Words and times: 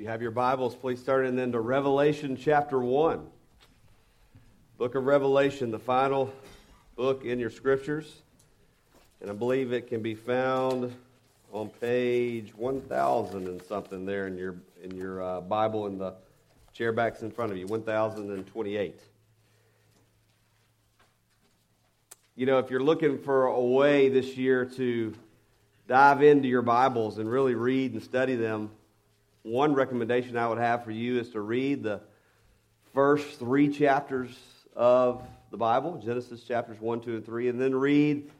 you 0.00 0.06
have 0.06 0.22
your 0.22 0.30
Bibles, 0.30 0.74
please 0.74 1.02
turn 1.02 1.26
and 1.26 1.38
then 1.38 1.52
to 1.52 1.60
Revelation 1.60 2.34
chapter 2.34 2.78
1. 2.78 3.22
Book 4.78 4.94
of 4.94 5.04
Revelation, 5.04 5.70
the 5.70 5.78
final 5.78 6.32
book 6.96 7.26
in 7.26 7.38
your 7.38 7.50
scriptures. 7.50 8.22
And 9.20 9.28
I 9.28 9.34
believe 9.34 9.74
it 9.74 9.88
can 9.88 10.00
be 10.00 10.14
found 10.14 10.96
on 11.52 11.68
page 11.68 12.54
1000 12.54 13.46
and 13.46 13.62
something 13.64 14.06
there 14.06 14.26
in 14.26 14.38
your, 14.38 14.54
in 14.82 14.96
your 14.96 15.22
uh, 15.22 15.42
Bible 15.42 15.86
in 15.86 15.98
the 15.98 16.14
chairbacks 16.74 17.20
in 17.20 17.30
front 17.30 17.52
of 17.52 17.58
you, 17.58 17.66
1028. 17.66 19.00
You 22.36 22.46
know, 22.46 22.58
if 22.58 22.70
you're 22.70 22.82
looking 22.82 23.18
for 23.18 23.48
a 23.48 23.60
way 23.60 24.08
this 24.08 24.34
year 24.34 24.64
to 24.64 25.12
dive 25.86 26.22
into 26.22 26.48
your 26.48 26.62
Bibles 26.62 27.18
and 27.18 27.30
really 27.30 27.54
read 27.54 27.92
and 27.92 28.02
study 28.02 28.34
them, 28.34 28.70
one 29.42 29.74
recommendation 29.74 30.36
I 30.36 30.48
would 30.48 30.58
have 30.58 30.84
for 30.84 30.90
you 30.90 31.18
is 31.18 31.30
to 31.30 31.40
read 31.40 31.82
the 31.82 32.00
first 32.92 33.38
three 33.38 33.68
chapters 33.68 34.36
of 34.76 35.22
the 35.50 35.56
Bible 35.56 36.00
Genesis 36.04 36.42
chapters 36.42 36.80
1, 36.80 37.00
2, 37.00 37.16
and 37.16 37.24
3, 37.24 37.48
and 37.48 37.60
then 37.60 37.74
read 37.74 38.30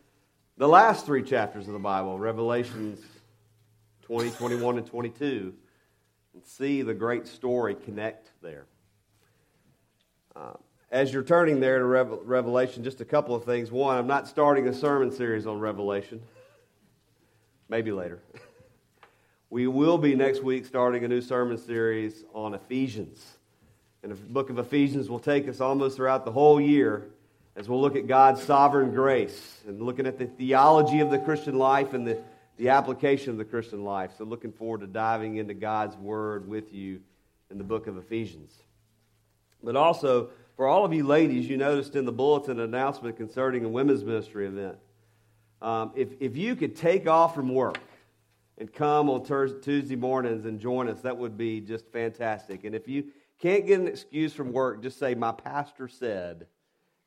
the 0.56 0.68
last 0.68 1.06
three 1.06 1.22
chapters 1.22 1.66
of 1.66 1.72
the 1.72 1.78
Bible 1.78 2.18
Revelations 2.18 3.00
20, 4.02 4.30
21, 4.30 4.78
and 4.78 4.86
22, 4.86 5.54
and 6.34 6.44
see 6.44 6.82
the 6.82 6.94
great 6.94 7.26
story 7.26 7.74
connect 7.74 8.30
there. 8.42 8.66
Uh, 10.36 10.52
as 10.90 11.12
you're 11.12 11.22
turning 11.22 11.60
there 11.60 11.78
to 11.78 11.84
Revelation, 11.84 12.82
just 12.82 13.00
a 13.00 13.04
couple 13.04 13.34
of 13.34 13.44
things. 13.44 13.70
One, 13.70 13.96
I'm 13.96 14.08
not 14.08 14.28
starting 14.28 14.66
a 14.68 14.74
sermon 14.74 15.12
series 15.12 15.46
on 15.46 15.60
Revelation, 15.60 16.20
maybe 17.68 17.92
later. 17.92 18.20
We 19.52 19.66
will 19.66 19.98
be 19.98 20.14
next 20.14 20.44
week 20.44 20.64
starting 20.64 21.04
a 21.04 21.08
new 21.08 21.20
sermon 21.20 21.58
series 21.58 22.22
on 22.32 22.54
Ephesians. 22.54 23.20
And 24.04 24.12
the 24.12 24.16
book 24.16 24.48
of 24.48 24.60
Ephesians 24.60 25.10
will 25.10 25.18
take 25.18 25.48
us 25.48 25.60
almost 25.60 25.96
throughout 25.96 26.24
the 26.24 26.30
whole 26.30 26.60
year 26.60 27.10
as 27.56 27.68
we'll 27.68 27.80
look 27.80 27.96
at 27.96 28.06
God's 28.06 28.40
sovereign 28.44 28.94
grace 28.94 29.60
and 29.66 29.82
looking 29.82 30.06
at 30.06 30.18
the 30.18 30.26
theology 30.26 31.00
of 31.00 31.10
the 31.10 31.18
Christian 31.18 31.58
life 31.58 31.94
and 31.94 32.06
the, 32.06 32.22
the 32.58 32.68
application 32.68 33.30
of 33.30 33.38
the 33.38 33.44
Christian 33.44 33.82
life. 33.82 34.12
So, 34.16 34.22
looking 34.22 34.52
forward 34.52 34.82
to 34.82 34.86
diving 34.86 35.34
into 35.38 35.54
God's 35.54 35.96
Word 35.96 36.46
with 36.46 36.72
you 36.72 37.00
in 37.50 37.58
the 37.58 37.64
book 37.64 37.88
of 37.88 37.98
Ephesians. 37.98 38.52
But 39.64 39.74
also, 39.74 40.30
for 40.54 40.68
all 40.68 40.84
of 40.84 40.94
you 40.94 41.04
ladies, 41.04 41.48
you 41.48 41.56
noticed 41.56 41.96
in 41.96 42.04
the 42.04 42.12
bulletin 42.12 42.60
an 42.60 42.64
announcement 42.66 43.16
concerning 43.16 43.64
a 43.64 43.68
women's 43.68 44.04
ministry 44.04 44.46
event. 44.46 44.76
Um, 45.60 45.90
if, 45.96 46.10
if 46.20 46.36
you 46.36 46.54
could 46.54 46.76
take 46.76 47.08
off 47.08 47.34
from 47.34 47.52
work 47.52 47.78
and 48.60 48.70
come 48.70 49.08
on 49.08 49.24
Tuesday 49.24 49.96
mornings 49.96 50.44
and 50.44 50.60
join 50.60 50.86
us, 50.88 51.00
that 51.00 51.16
would 51.16 51.36
be 51.38 51.60
just 51.60 51.90
fantastic. 51.90 52.64
And 52.64 52.74
if 52.74 52.86
you 52.86 53.04
can't 53.40 53.66
get 53.66 53.80
an 53.80 53.88
excuse 53.88 54.34
from 54.34 54.52
work, 54.52 54.82
just 54.82 54.98
say, 54.98 55.14
My 55.14 55.32
pastor 55.32 55.88
said, 55.88 56.46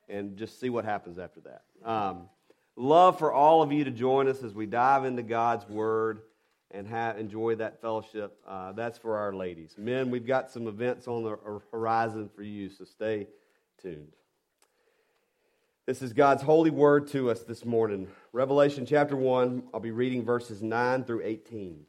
and 0.10 0.36
just 0.36 0.60
see 0.60 0.70
what 0.70 0.84
happens 0.84 1.20
after 1.20 1.42
that. 1.42 1.62
Um, 1.90 2.28
love 2.76 3.20
for 3.20 3.32
all 3.32 3.62
of 3.62 3.72
you 3.72 3.84
to 3.84 3.92
join 3.92 4.28
us 4.28 4.44
as 4.44 4.56
we 4.56 4.66
dive 4.66 5.06
into 5.06 5.22
God's 5.22 5.70
Word 5.70 6.24
and 6.72 6.88
enjoy 7.20 7.56
that 7.56 7.80
fellowship. 7.82 8.36
Uh, 8.48 8.72
that's 8.72 8.98
for 8.98 9.16
our 9.18 9.32
ladies. 9.32 9.76
Men, 9.78 10.10
we've 10.10 10.26
got 10.26 10.50
some 10.50 10.68
events 10.68 11.08
on 11.08 11.24
the 11.24 11.62
horizon 11.72 12.32
for 12.36 12.42
you, 12.42 12.68
so 12.70 12.84
stay 12.84 13.28
tuned. 13.80 14.16
This 15.86 16.02
is 16.02 16.14
God's 16.14 16.42
holy 16.42 16.70
word 16.70 17.08
to 17.08 17.30
us 17.30 17.42
this 17.42 17.66
morning. 17.66 18.08
Revelation 18.32 18.86
chapter 18.86 19.18
1, 19.18 19.64
I'll 19.74 19.82
be 19.82 19.92
reading 19.92 20.24
verses 20.24 20.64
9 20.64 21.04
through 21.04 21.24
18. 21.26 21.82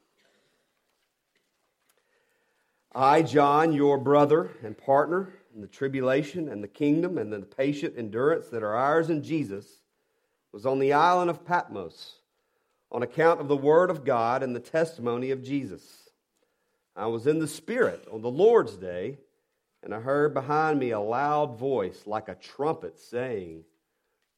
I, 2.92 3.22
John, 3.22 3.72
your 3.72 3.96
brother 3.96 4.50
and 4.64 4.76
partner 4.76 5.32
in 5.54 5.60
the 5.60 5.68
tribulation 5.68 6.48
and 6.48 6.60
the 6.60 6.66
kingdom 6.66 7.18
and 7.18 7.32
the 7.32 7.38
patient 7.42 7.94
endurance 7.96 8.48
that 8.48 8.64
are 8.64 8.74
ours 8.74 9.10
in 9.10 9.22
Jesus, 9.22 9.82
was 10.50 10.66
on 10.66 10.80
the 10.80 10.92
island 10.92 11.30
of 11.30 11.44
Patmos 11.44 12.16
on 12.90 13.04
account 13.04 13.40
of 13.40 13.46
the 13.46 13.56
word 13.56 13.90
of 13.90 14.04
God 14.04 14.42
and 14.42 14.56
the 14.56 14.60
testimony 14.60 15.30
of 15.30 15.44
Jesus. 15.44 16.10
I 16.96 17.06
was 17.06 17.28
in 17.28 17.38
the 17.38 17.46
Spirit 17.46 18.08
on 18.12 18.22
the 18.22 18.28
Lord's 18.28 18.76
day, 18.76 19.18
and 19.84 19.94
I 19.94 20.00
heard 20.00 20.34
behind 20.34 20.80
me 20.80 20.90
a 20.90 20.98
loud 20.98 21.60
voice 21.60 22.02
like 22.06 22.28
a 22.28 22.34
trumpet 22.34 22.98
saying, 22.98 23.62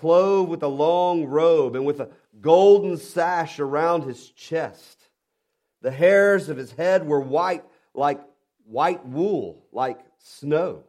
clothed 0.00 0.48
with 0.48 0.62
a 0.62 0.68
long 0.68 1.26
robe 1.26 1.76
and 1.76 1.84
with 1.84 2.00
a 2.00 2.08
golden 2.40 2.96
sash 2.96 3.60
around 3.60 4.02
his 4.02 4.30
chest. 4.30 4.98
The 5.82 5.90
hairs 5.90 6.48
of 6.48 6.56
his 6.56 6.72
head 6.72 7.06
were 7.06 7.20
white 7.20 7.64
like 7.94 8.20
white 8.64 9.04
wool, 9.06 9.66
like 9.72 10.00
snow. 10.18 10.84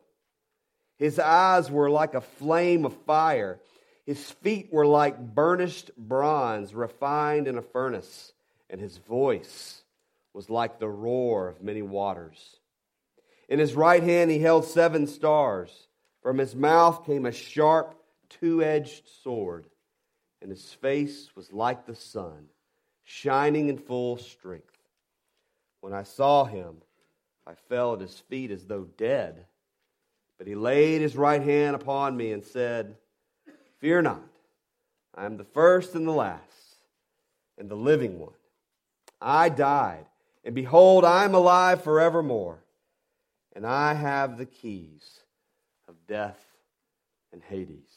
His 0.98 1.20
eyes 1.20 1.70
were 1.70 1.90
like 1.90 2.14
a 2.14 2.22
flame 2.22 2.86
of 2.86 2.96
fire. 3.06 3.60
His 4.06 4.32
feet 4.32 4.70
were 4.72 4.86
like 4.86 5.20
burnished 5.20 5.92
bronze 5.98 6.74
refined 6.74 7.48
in 7.48 7.58
a 7.58 7.62
furnace, 7.62 8.34
and 8.70 8.80
his 8.80 8.98
voice 8.98 9.84
was 10.34 10.50
like 10.50 10.80
the 10.80 10.90
roar 10.90 11.50
of 11.50 11.62
many 11.62 11.82
waters. 11.82 12.58
In 13.50 13.60
his 13.60 13.74
right 13.74 14.04
hand 14.04 14.32
he 14.32 14.40
held 14.40 14.66
seven 14.66 15.08
stars. 15.08 15.88
From 16.22 16.38
his 16.38 16.56
mouth 16.56 17.06
came 17.06 17.26
a 17.26 17.32
sharp 17.32 17.96
two 18.40 18.64
edged 18.64 19.08
sword, 19.24 19.68
and 20.42 20.50
his 20.50 20.74
face 20.74 21.30
was 21.36 21.52
like 21.54 21.86
the 21.86 21.96
sun, 21.96 22.48
shining 23.04 23.70
in 23.70 23.78
full 23.78 24.18
strength. 24.18 24.66
When 25.82 25.94
I 25.94 26.04
saw 26.04 26.46
him, 26.46 26.78
I 27.46 27.54
fell 27.70 27.94
at 27.94 28.02
his 28.02 28.18
feet 28.18 28.52
as 28.52 28.66
though 28.66 28.88
dead. 28.98 29.46
But 30.38 30.48
he 30.48 30.56
laid 30.56 31.02
his 31.02 31.16
right 31.16 31.42
hand 31.42 31.76
upon 31.76 32.18
me 32.18 32.32
and 32.32 32.44
said, 32.44 32.96
Fear 33.80 34.04
not, 34.04 34.24
I 35.14 35.26
am 35.26 35.38
the 35.38 35.44
first 35.44 35.96
and 35.96 36.08
the 36.08 36.12
last, 36.12 36.78
and 37.58 37.70
the 37.70 37.76
living 37.76 38.20
one. 38.20 38.34
I 39.20 39.50
died, 39.50 40.06
and 40.44 40.56
behold, 40.56 41.06
I 41.06 41.26
am 41.26 41.36
alive 41.36 41.84
forevermore, 41.84 42.64
and 43.56 43.68
I 43.68 43.94
have 43.94 44.38
the 44.38 44.46
keys 44.46 45.20
of 45.88 45.96
death 46.08 46.44
and 47.32 47.42
Hades. 47.44 47.91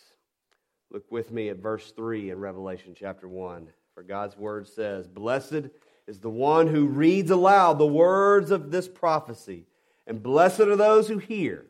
Look 0.94 1.10
with 1.10 1.32
me 1.32 1.49
at 1.49 1.56
verse 1.56 1.91
3 1.91 2.31
in 2.31 2.38
Revelation 2.38 2.94
chapter 2.97 3.27
1. 3.28 3.66
For 3.94 4.05
God's 4.05 4.37
word 4.37 4.69
says, 4.69 5.09
Blessed 5.09 5.65
is 6.06 6.21
the 6.21 6.31
one 6.31 6.69
who 6.69 6.87
reads 6.87 7.32
aloud 7.32 7.78
the 7.78 7.87
words 7.87 8.53
of 8.53 8.71
this 8.71 8.87
prophecy, 8.87 9.66
and 10.06 10.22
blessed 10.22 10.60
are 10.60 10.77
those 10.77 11.09
who 11.09 11.19
hear 11.19 11.66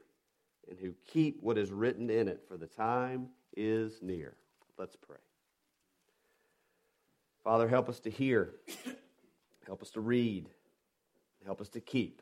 and 0.68 0.78
who 0.78 0.92
keep 1.06 1.42
what 1.42 1.56
is 1.56 1.72
written 1.72 2.10
in 2.10 2.28
it, 2.28 2.44
for 2.46 2.58
the 2.58 2.66
time 2.66 3.28
is 3.56 4.02
near. 4.02 4.34
Let's 4.76 4.94
pray. 4.94 5.16
Father, 7.42 7.66
help 7.66 7.88
us 7.88 8.00
to 8.00 8.10
hear, 8.10 8.56
help 9.66 9.80
us 9.80 9.90
to 9.92 10.00
read, 10.00 10.50
help 11.46 11.62
us 11.62 11.70
to 11.70 11.80
keep 11.80 12.20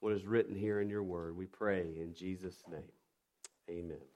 what 0.00 0.14
is 0.14 0.24
written 0.24 0.54
here 0.54 0.80
in 0.80 0.88
your 0.88 1.02
word. 1.02 1.36
We 1.36 1.44
pray 1.44 1.82
in 2.00 2.14
Jesus' 2.14 2.62
name. 2.70 2.80
Amen. 3.68 4.13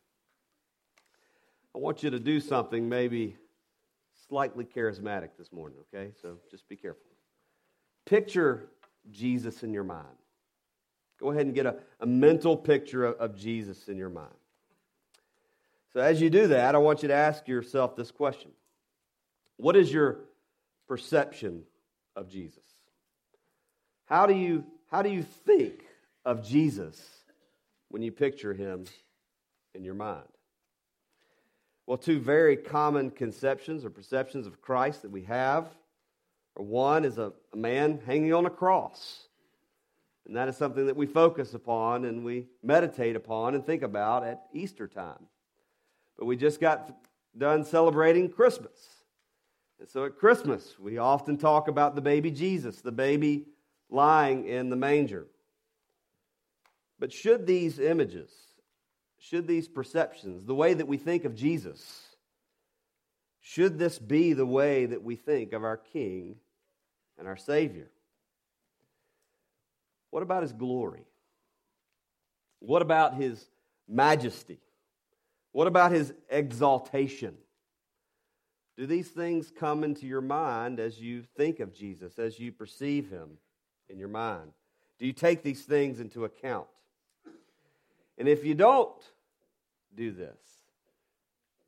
I 1.74 1.78
want 1.78 2.02
you 2.02 2.10
to 2.10 2.18
do 2.18 2.40
something 2.40 2.88
maybe 2.88 3.36
slightly 4.28 4.64
charismatic 4.64 5.30
this 5.38 5.52
morning, 5.52 5.78
okay? 5.94 6.12
So 6.20 6.38
just 6.50 6.68
be 6.68 6.76
careful. 6.76 7.02
Picture 8.06 8.68
Jesus 9.10 9.62
in 9.62 9.72
your 9.72 9.84
mind. 9.84 10.06
Go 11.20 11.30
ahead 11.30 11.46
and 11.46 11.54
get 11.54 11.66
a, 11.66 11.76
a 12.00 12.06
mental 12.06 12.56
picture 12.56 13.04
of, 13.04 13.16
of 13.16 13.36
Jesus 13.36 13.88
in 13.88 13.96
your 13.96 14.08
mind. 14.08 14.28
So 15.92 16.00
as 16.00 16.20
you 16.20 16.30
do 16.30 16.48
that, 16.48 16.74
I 16.74 16.78
want 16.78 17.02
you 17.02 17.08
to 17.08 17.14
ask 17.14 17.48
yourself 17.48 17.96
this 17.96 18.10
question 18.10 18.50
What 19.56 19.76
is 19.76 19.92
your 19.92 20.20
perception 20.86 21.64
of 22.14 22.28
Jesus? 22.28 22.62
How 24.06 24.26
do 24.26 24.34
you, 24.34 24.64
how 24.90 25.02
do 25.02 25.10
you 25.10 25.22
think 25.22 25.82
of 26.24 26.46
Jesus 26.46 27.00
when 27.88 28.02
you 28.02 28.12
picture 28.12 28.54
him 28.54 28.84
in 29.74 29.84
your 29.84 29.94
mind? 29.94 30.24
Well, 31.88 31.96
two 31.96 32.20
very 32.20 32.58
common 32.58 33.10
conceptions 33.10 33.82
or 33.82 33.88
perceptions 33.88 34.46
of 34.46 34.60
Christ 34.60 35.00
that 35.00 35.10
we 35.10 35.22
have 35.22 35.64
are 36.54 36.62
one 36.62 37.06
is 37.06 37.16
a, 37.16 37.32
a 37.54 37.56
man 37.56 37.98
hanging 38.04 38.34
on 38.34 38.44
a 38.44 38.50
cross. 38.50 39.28
And 40.26 40.36
that 40.36 40.48
is 40.48 40.56
something 40.58 40.84
that 40.84 40.96
we 40.98 41.06
focus 41.06 41.54
upon 41.54 42.04
and 42.04 42.26
we 42.26 42.48
meditate 42.62 43.16
upon 43.16 43.54
and 43.54 43.64
think 43.64 43.80
about 43.80 44.22
at 44.22 44.42
Easter 44.52 44.86
time. 44.86 45.28
But 46.18 46.26
we 46.26 46.36
just 46.36 46.60
got 46.60 46.94
done 47.38 47.64
celebrating 47.64 48.28
Christmas. 48.28 48.78
And 49.80 49.88
so 49.88 50.04
at 50.04 50.18
Christmas, 50.18 50.78
we 50.78 50.98
often 50.98 51.38
talk 51.38 51.68
about 51.68 51.94
the 51.94 52.02
baby 52.02 52.30
Jesus, 52.30 52.82
the 52.82 52.92
baby 52.92 53.46
lying 53.88 54.44
in 54.46 54.68
the 54.68 54.76
manger. 54.76 55.26
But 56.98 57.14
should 57.14 57.46
these 57.46 57.78
images, 57.78 58.30
should 59.18 59.46
these 59.46 59.68
perceptions, 59.68 60.44
the 60.44 60.54
way 60.54 60.74
that 60.74 60.86
we 60.86 60.96
think 60.96 61.24
of 61.24 61.34
Jesus, 61.34 62.06
should 63.40 63.78
this 63.78 63.98
be 63.98 64.32
the 64.32 64.46
way 64.46 64.86
that 64.86 65.02
we 65.02 65.16
think 65.16 65.52
of 65.52 65.64
our 65.64 65.76
King 65.76 66.36
and 67.18 67.26
our 67.26 67.36
Savior? 67.36 67.90
What 70.10 70.22
about 70.22 70.42
his 70.42 70.52
glory? 70.52 71.04
What 72.60 72.82
about 72.82 73.14
his 73.14 73.44
majesty? 73.88 74.58
What 75.52 75.66
about 75.66 75.92
his 75.92 76.12
exaltation? 76.30 77.36
Do 78.76 78.86
these 78.86 79.08
things 79.08 79.50
come 79.50 79.82
into 79.82 80.06
your 80.06 80.20
mind 80.20 80.78
as 80.78 81.00
you 81.00 81.24
think 81.36 81.58
of 81.58 81.74
Jesus, 81.74 82.18
as 82.18 82.38
you 82.38 82.52
perceive 82.52 83.10
him 83.10 83.38
in 83.88 83.98
your 83.98 84.08
mind? 84.08 84.52
Do 84.98 85.06
you 85.06 85.12
take 85.12 85.42
these 85.42 85.62
things 85.62 86.00
into 86.00 86.24
account? 86.24 86.68
And 88.18 88.28
if 88.28 88.44
you 88.44 88.54
don't 88.54 89.02
do 89.94 90.10
this, 90.10 90.36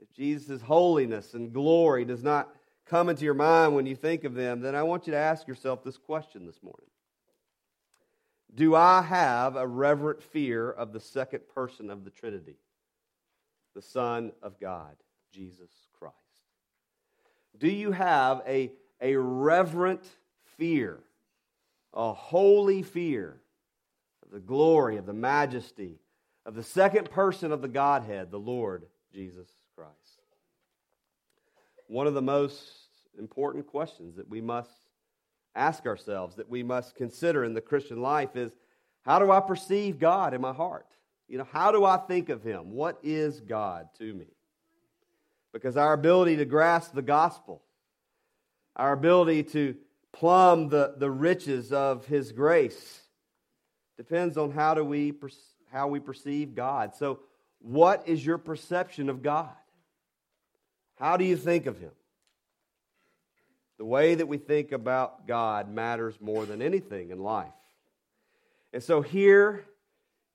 if 0.00 0.12
Jesus' 0.12 0.61
holiness 0.61 1.35
and 1.35 1.52
glory 1.52 2.05
does 2.05 2.23
not 2.23 2.49
come 2.87 3.08
into 3.08 3.25
your 3.25 3.35
mind 3.35 3.75
when 3.75 3.87
you 3.87 3.94
think 3.94 4.25
of 4.25 4.35
them, 4.35 4.61
then 4.61 4.75
I 4.75 4.82
want 4.82 5.06
you 5.06 5.12
to 5.12 5.19
ask 5.19 5.47
yourself 5.47 5.85
this 5.85 5.97
question 5.97 6.44
this 6.44 6.62
morning 6.62 6.91
do 8.52 8.75
I 8.75 9.02
have 9.02 9.55
a 9.55 9.67
reverent 9.67 10.23
fear 10.23 10.70
of 10.70 10.93
the 10.93 10.99
second 10.99 11.43
person 11.55 11.88
of 11.88 12.05
the 12.05 12.11
Trinity, 12.11 12.56
the 13.76 13.82
Son 13.82 14.32
of 14.43 14.58
God, 14.58 14.96
Jesus 15.32 15.70
Christ? 15.99 16.17
Do 17.56 17.69
you 17.69 17.93
have 17.93 18.43
a, 18.49 18.73
a 19.00 19.14
reverent 19.14 20.05
fear, 20.56 20.99
a 21.94 22.12
holy 22.12 22.82
fear 22.82 23.37
of 24.25 24.32
the 24.32 24.41
glory, 24.41 24.96
of 24.96 25.06
the 25.06 25.12
majesty, 25.12 26.00
of 26.50 26.56
the 26.56 26.62
second 26.64 27.08
person 27.12 27.52
of 27.52 27.62
the 27.62 27.69
Godhead, 27.69 28.32
the 28.32 28.37
Lord 28.37 28.87
Jesus 29.14 29.47
Christ? 29.76 29.94
One 31.87 32.08
of 32.08 32.14
the 32.14 32.20
most 32.20 32.61
important 33.17 33.69
questions 33.69 34.17
that 34.17 34.29
we 34.29 34.41
must 34.41 34.73
ask 35.55 35.87
ourselves, 35.87 36.35
that 36.35 36.50
we 36.50 36.64
must 36.64 36.97
consider 36.97 37.44
in 37.44 37.55
the 37.55 37.61
Christian 37.61 38.02
life 38.02 38.35
is 38.35 38.50
how 39.02 39.20
do 39.20 39.31
I 39.31 39.38
perceive 39.38 40.00
God 40.00 40.35
in 40.35 40.41
my 40.41 40.52
heart? 40.52 40.88
You 41.29 41.38
know, 41.38 41.47
how 41.52 41.70
do 41.70 41.85
I 41.85 41.99
think 41.99 42.31
of 42.31 42.43
Him? 42.43 42.73
What 42.73 42.99
is 43.05 43.38
God 43.38 43.87
to 44.00 44.12
me? 44.12 44.26
Because 45.53 45.76
our 45.76 45.93
ability 45.93 46.38
to 46.38 46.44
grasp 46.44 46.94
the 46.94 47.00
gospel, 47.00 47.62
our 48.75 48.93
ability 48.93 49.44
to 49.44 49.76
plumb 50.11 50.69
the, 50.69 50.94
the 50.96 51.12
riches 51.12 51.73
of 51.73 52.06
His 52.06 52.32
grace, 52.32 53.03
depends 53.96 54.37
on 54.37 54.50
how, 54.50 54.75
do 54.75 54.82
we, 54.82 55.12
how 55.70 55.88
we 55.88 56.00
perceive 56.00 56.55
God. 56.55 56.94
So, 56.94 57.20
what 57.61 58.08
is 58.08 58.25
your 58.25 58.38
perception 58.38 59.08
of 59.08 59.22
God? 59.22 59.50
How 60.96 61.17
do 61.17 61.25
you 61.25 61.37
think 61.37 61.67
of 61.67 61.78
Him? 61.78 61.93
The 63.78 63.84
way 63.84 64.14
that 64.14 64.26
we 64.26 64.38
think 64.38 64.72
about 64.72 65.26
God 65.26 65.70
matters 65.72 66.14
more 66.20 66.44
than 66.44 66.61
anything 66.62 67.11
in 67.11 67.19
life. 67.19 67.49
And 68.72 68.82
so, 68.82 69.00
here 69.00 69.64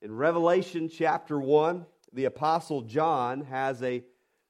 in 0.02 0.16
Revelation 0.16 0.90
chapter 0.90 1.40
1, 1.40 1.86
the 2.14 2.26
Apostle 2.26 2.82
John 2.82 3.42
has 3.46 3.82
a 3.84 4.04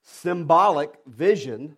symbolic 0.03 0.93
vision 1.07 1.75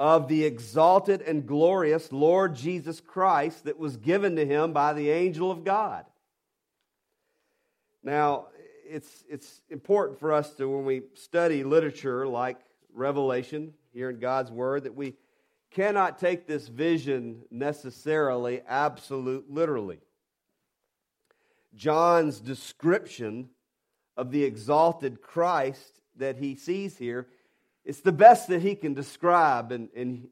of 0.00 0.28
the 0.28 0.44
exalted 0.44 1.20
and 1.22 1.46
glorious 1.46 2.10
Lord 2.10 2.56
Jesus 2.56 3.00
Christ 3.00 3.64
that 3.64 3.78
was 3.78 3.98
given 3.98 4.36
to 4.36 4.46
him 4.46 4.72
by 4.72 4.94
the 4.94 5.10
angel 5.10 5.50
of 5.50 5.62
God. 5.62 6.06
Now, 8.02 8.46
it's, 8.88 9.24
it's 9.28 9.62
important 9.70 10.18
for 10.18 10.32
us 10.32 10.54
to, 10.54 10.68
when 10.68 10.84
we 10.84 11.02
study 11.14 11.62
literature 11.64 12.26
like 12.26 12.58
Revelation 12.92 13.72
here 13.92 14.10
in 14.10 14.18
God's 14.18 14.50
Word, 14.50 14.84
that 14.84 14.94
we 14.94 15.14
cannot 15.70 16.18
take 16.18 16.46
this 16.46 16.66
vision 16.66 17.42
necessarily 17.50 18.62
absolute 18.66 19.50
literally. 19.50 20.00
John's 21.74 22.40
description 22.40 23.50
of 24.16 24.32
the 24.32 24.42
exalted 24.42 25.22
Christ 25.22 26.00
that 26.16 26.36
he 26.36 26.56
sees 26.56 26.96
here, 26.96 27.28
it's 27.84 28.00
the 28.00 28.12
best 28.12 28.48
that 28.48 28.60
he 28.60 28.74
can 28.74 28.92
describe 28.92 29.72
in, 29.72 29.88
in, 29.94 30.28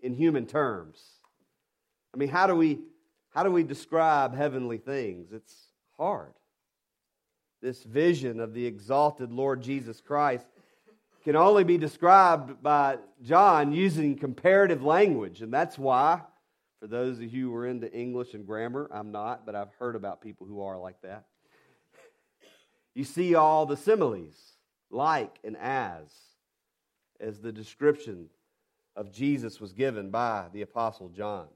in 0.00 0.14
human 0.14 0.46
terms. 0.46 1.02
I 2.14 2.16
mean, 2.16 2.28
how 2.28 2.46
do, 2.46 2.54
we, 2.54 2.80
how 3.30 3.42
do 3.42 3.50
we 3.50 3.62
describe 3.62 4.34
heavenly 4.34 4.78
things? 4.78 5.32
It's 5.32 5.54
hard. 5.98 6.32
This 7.66 7.82
vision 7.82 8.38
of 8.38 8.54
the 8.54 8.64
exalted 8.64 9.32
Lord 9.32 9.60
Jesus 9.60 10.00
Christ 10.00 10.46
can 11.24 11.34
only 11.34 11.64
be 11.64 11.78
described 11.78 12.62
by 12.62 12.98
John 13.24 13.72
using 13.72 14.14
comparative 14.14 14.84
language. 14.84 15.42
And 15.42 15.52
that's 15.52 15.76
why, 15.76 16.20
for 16.78 16.86
those 16.86 17.18
of 17.18 17.24
you 17.24 17.50
who 17.50 17.56
are 17.56 17.66
into 17.66 17.92
English 17.92 18.34
and 18.34 18.46
grammar, 18.46 18.88
I'm 18.92 19.10
not, 19.10 19.44
but 19.44 19.56
I've 19.56 19.74
heard 19.80 19.96
about 19.96 20.20
people 20.20 20.46
who 20.46 20.62
are 20.62 20.78
like 20.78 21.02
that. 21.02 21.24
You 22.94 23.02
see 23.02 23.34
all 23.34 23.66
the 23.66 23.76
similes, 23.76 24.36
like 24.88 25.36
and 25.42 25.56
as, 25.56 26.08
as 27.18 27.40
the 27.40 27.50
description 27.50 28.28
of 28.94 29.10
Jesus 29.10 29.60
was 29.60 29.72
given 29.72 30.10
by 30.10 30.44
the 30.52 30.62
Apostle 30.62 31.08
John. 31.08 31.48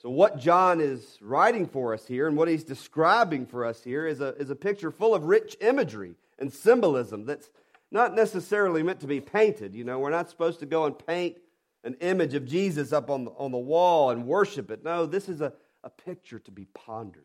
So, 0.00 0.08
what 0.08 0.38
John 0.38 0.80
is 0.80 1.18
writing 1.20 1.66
for 1.66 1.92
us 1.92 2.06
here 2.06 2.26
and 2.26 2.34
what 2.34 2.48
he's 2.48 2.64
describing 2.64 3.44
for 3.44 3.66
us 3.66 3.84
here 3.84 4.06
is 4.06 4.20
a, 4.20 4.34
is 4.36 4.48
a 4.48 4.56
picture 4.56 4.90
full 4.90 5.14
of 5.14 5.24
rich 5.24 5.58
imagery 5.60 6.14
and 6.38 6.50
symbolism 6.50 7.26
that's 7.26 7.50
not 7.90 8.14
necessarily 8.14 8.82
meant 8.82 9.00
to 9.00 9.06
be 9.06 9.20
painted. 9.20 9.74
You 9.74 9.84
know, 9.84 9.98
we're 9.98 10.10
not 10.10 10.30
supposed 10.30 10.60
to 10.60 10.66
go 10.66 10.86
and 10.86 10.98
paint 10.98 11.36
an 11.84 11.96
image 12.00 12.32
of 12.32 12.46
Jesus 12.46 12.94
up 12.94 13.10
on 13.10 13.24
the, 13.24 13.30
on 13.32 13.52
the 13.52 13.58
wall 13.58 14.10
and 14.10 14.26
worship 14.26 14.70
it. 14.70 14.82
No, 14.82 15.04
this 15.04 15.28
is 15.28 15.42
a, 15.42 15.52
a 15.84 15.90
picture 15.90 16.38
to 16.38 16.50
be 16.50 16.64
pondered. 16.72 17.24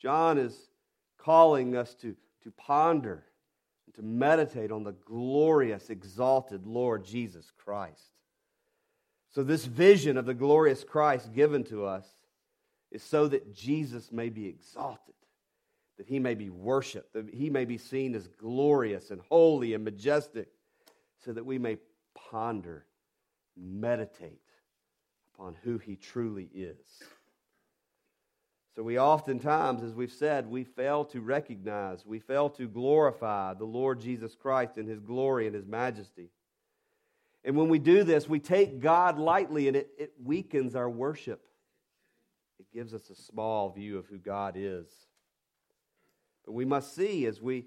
John 0.00 0.38
is 0.38 0.56
calling 1.18 1.76
us 1.76 1.94
to, 1.96 2.16
to 2.42 2.50
ponder 2.50 3.22
and 3.86 3.94
to 3.94 4.02
meditate 4.02 4.72
on 4.72 4.82
the 4.82 4.92
glorious, 4.92 5.88
exalted 5.88 6.66
Lord 6.66 7.04
Jesus 7.04 7.52
Christ. 7.64 8.12
So, 9.32 9.42
this 9.42 9.64
vision 9.64 10.16
of 10.16 10.26
the 10.26 10.34
glorious 10.34 10.84
Christ 10.84 11.32
given 11.32 11.64
to 11.64 11.86
us 11.86 12.06
is 12.90 13.02
so 13.02 13.28
that 13.28 13.54
Jesus 13.54 14.12
may 14.12 14.28
be 14.28 14.46
exalted 14.46 15.14
that 16.02 16.08
he 16.08 16.18
may 16.18 16.34
be 16.34 16.50
worshiped, 16.50 17.12
that 17.12 17.32
he 17.32 17.50
may 17.50 17.64
be 17.64 17.78
seen 17.78 18.14
as 18.16 18.26
glorious 18.26 19.12
and 19.12 19.20
holy 19.28 19.74
and 19.74 19.84
majestic, 19.84 20.48
so 21.24 21.32
that 21.32 21.46
we 21.46 21.58
may 21.58 21.76
ponder, 22.14 22.86
meditate 23.56 24.40
upon 25.32 25.54
who 25.62 25.78
he 25.78 25.94
truly 25.94 26.48
is. 26.52 27.02
So, 28.74 28.82
we 28.82 28.98
oftentimes, 28.98 29.82
as 29.82 29.94
we've 29.94 30.10
said, 30.10 30.50
we 30.50 30.64
fail 30.64 31.04
to 31.06 31.20
recognize, 31.20 32.06
we 32.06 32.18
fail 32.18 32.48
to 32.50 32.66
glorify 32.66 33.54
the 33.54 33.64
Lord 33.64 34.00
Jesus 34.00 34.34
Christ 34.34 34.78
in 34.78 34.86
his 34.86 34.98
glory 34.98 35.46
and 35.46 35.54
his 35.54 35.66
majesty. 35.66 36.30
And 37.44 37.56
when 37.56 37.68
we 37.68 37.78
do 37.78 38.04
this, 38.04 38.28
we 38.28 38.38
take 38.38 38.80
God 38.80 39.18
lightly 39.18 39.68
and 39.68 39.76
it, 39.76 39.90
it 39.98 40.12
weakens 40.22 40.76
our 40.76 40.88
worship. 40.88 41.44
It 42.60 42.66
gives 42.72 42.94
us 42.94 43.10
a 43.10 43.16
small 43.16 43.70
view 43.70 43.98
of 43.98 44.06
who 44.06 44.18
God 44.18 44.54
is. 44.56 44.86
But 46.44 46.52
we 46.52 46.64
must 46.64 46.94
see 46.94 47.26
as 47.26 47.40
we 47.40 47.66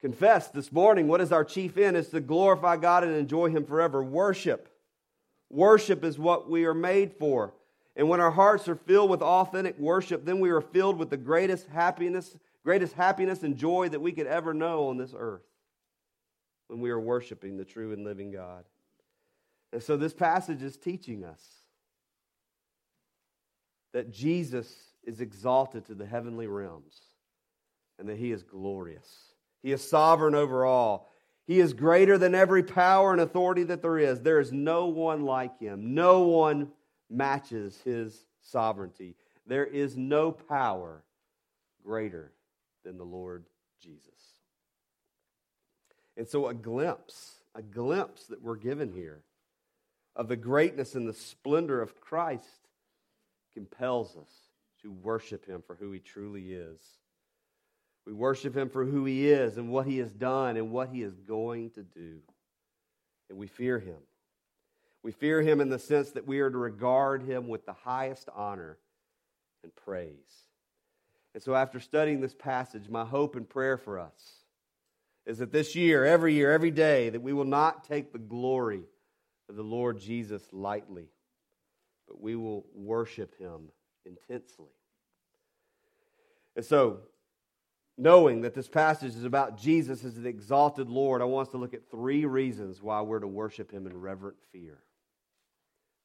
confess 0.00 0.48
this 0.48 0.72
morning 0.72 1.08
what 1.08 1.20
is 1.20 1.32
our 1.32 1.44
chief 1.44 1.78
end 1.78 1.96
is 1.96 2.08
to 2.08 2.20
glorify 2.20 2.76
God 2.76 3.04
and 3.04 3.14
enjoy 3.14 3.48
Him 3.48 3.64
forever. 3.64 4.02
Worship. 4.02 4.68
Worship 5.48 6.04
is 6.04 6.18
what 6.18 6.50
we 6.50 6.64
are 6.64 6.74
made 6.74 7.14
for. 7.18 7.54
And 7.96 8.08
when 8.08 8.20
our 8.20 8.30
hearts 8.30 8.68
are 8.68 8.76
filled 8.76 9.10
with 9.10 9.22
authentic 9.22 9.78
worship, 9.78 10.24
then 10.24 10.40
we 10.40 10.50
are 10.50 10.62
filled 10.62 10.98
with 10.98 11.10
the 11.10 11.16
greatest 11.16 11.66
happiness, 11.68 12.36
greatest 12.64 12.94
happiness 12.94 13.42
and 13.42 13.56
joy 13.56 13.88
that 13.90 14.00
we 14.00 14.12
could 14.12 14.26
ever 14.26 14.54
know 14.54 14.88
on 14.88 14.96
this 14.96 15.14
earth 15.16 15.42
when 16.68 16.80
we 16.80 16.90
are 16.90 17.00
worshiping 17.00 17.56
the 17.56 17.64
true 17.64 17.92
and 17.92 18.04
living 18.04 18.30
God. 18.30 18.64
And 19.72 19.82
so 19.82 19.96
this 19.96 20.12
passage 20.12 20.62
is 20.62 20.76
teaching 20.76 21.24
us 21.24 21.40
that 23.92 24.12
Jesus 24.12 24.74
is 25.04 25.20
exalted 25.20 25.86
to 25.86 25.94
the 25.94 26.06
heavenly 26.06 26.46
realms 26.46 27.00
and 27.98 28.08
that 28.08 28.18
He 28.18 28.32
is 28.32 28.42
glorious. 28.42 29.06
He 29.62 29.72
is 29.72 29.86
sovereign 29.86 30.34
over 30.34 30.64
all. 30.64 31.10
He 31.46 31.58
is 31.58 31.72
greater 31.72 32.18
than 32.18 32.34
every 32.34 32.62
power 32.62 33.12
and 33.12 33.20
authority 33.20 33.64
that 33.64 33.82
there 33.82 33.98
is. 33.98 34.20
There 34.20 34.40
is 34.40 34.52
no 34.52 34.86
one 34.86 35.24
like 35.24 35.58
Him, 35.58 35.94
no 35.94 36.22
one 36.22 36.70
matches 37.10 37.80
His 37.84 38.26
sovereignty. 38.40 39.14
there 39.46 39.66
is 39.66 39.96
no 39.96 40.32
power 40.32 41.04
greater 41.84 42.32
than 42.84 42.96
the 42.96 43.04
Lord 43.04 43.44
Jesus. 43.80 44.08
And 46.16 46.28
so, 46.28 46.48
a 46.48 46.54
glimpse, 46.54 47.36
a 47.54 47.62
glimpse 47.62 48.24
that 48.24 48.42
we're 48.42 48.56
given 48.56 48.92
here 48.92 49.22
of 50.14 50.28
the 50.28 50.36
greatness 50.36 50.94
and 50.94 51.08
the 51.08 51.14
splendor 51.14 51.80
of 51.80 52.00
Christ 52.00 52.68
compels 53.54 54.16
us 54.16 54.30
to 54.82 54.90
worship 54.90 55.46
him 55.46 55.62
for 55.66 55.74
who 55.76 55.92
he 55.92 56.00
truly 56.00 56.52
is. 56.52 56.80
We 58.04 58.12
worship 58.12 58.56
him 58.56 58.68
for 58.68 58.84
who 58.84 59.04
he 59.04 59.30
is 59.30 59.56
and 59.56 59.70
what 59.70 59.86
he 59.86 59.98
has 59.98 60.12
done 60.12 60.56
and 60.56 60.70
what 60.70 60.88
he 60.88 61.02
is 61.02 61.14
going 61.14 61.70
to 61.70 61.82
do. 61.82 62.18
And 63.30 63.38
we 63.38 63.46
fear 63.46 63.78
him. 63.78 63.98
We 65.02 65.12
fear 65.12 65.40
him 65.40 65.60
in 65.60 65.68
the 65.68 65.78
sense 65.78 66.10
that 66.12 66.26
we 66.26 66.40
are 66.40 66.50
to 66.50 66.58
regard 66.58 67.22
him 67.22 67.48
with 67.48 67.64
the 67.64 67.72
highest 67.72 68.28
honor 68.34 68.78
and 69.62 69.74
praise. 69.74 70.46
And 71.34 71.42
so, 71.42 71.54
after 71.54 71.80
studying 71.80 72.20
this 72.20 72.34
passage, 72.34 72.88
my 72.88 73.04
hope 73.04 73.36
and 73.36 73.48
prayer 73.48 73.78
for 73.78 73.98
us 73.98 74.44
is 75.24 75.38
that 75.38 75.52
this 75.52 75.74
year, 75.74 76.04
every 76.04 76.34
year, 76.34 76.52
every 76.52 76.70
day, 76.70 77.08
that 77.08 77.22
we 77.22 77.32
will 77.32 77.44
not 77.44 77.84
take 77.84 78.12
the 78.12 78.18
glory 78.18 78.82
the 79.48 79.62
Lord 79.62 79.98
Jesus 79.98 80.42
lightly, 80.52 81.08
but 82.08 82.20
we 82.20 82.36
will 82.36 82.64
worship 82.74 83.38
him 83.38 83.70
intensely. 84.04 84.70
And 86.56 86.64
so, 86.64 87.00
knowing 87.96 88.42
that 88.42 88.54
this 88.54 88.68
passage 88.68 89.14
is 89.14 89.24
about 89.24 89.58
Jesus 89.58 90.04
as 90.04 90.16
an 90.16 90.26
exalted 90.26 90.88
Lord, 90.88 91.22
I 91.22 91.24
want 91.24 91.48
us 91.48 91.52
to 91.52 91.58
look 91.58 91.74
at 91.74 91.90
three 91.90 92.24
reasons 92.24 92.82
why 92.82 93.00
we're 93.00 93.20
to 93.20 93.26
worship 93.26 93.70
him 93.70 93.86
in 93.86 93.96
reverent 93.96 94.38
fear. 94.50 94.78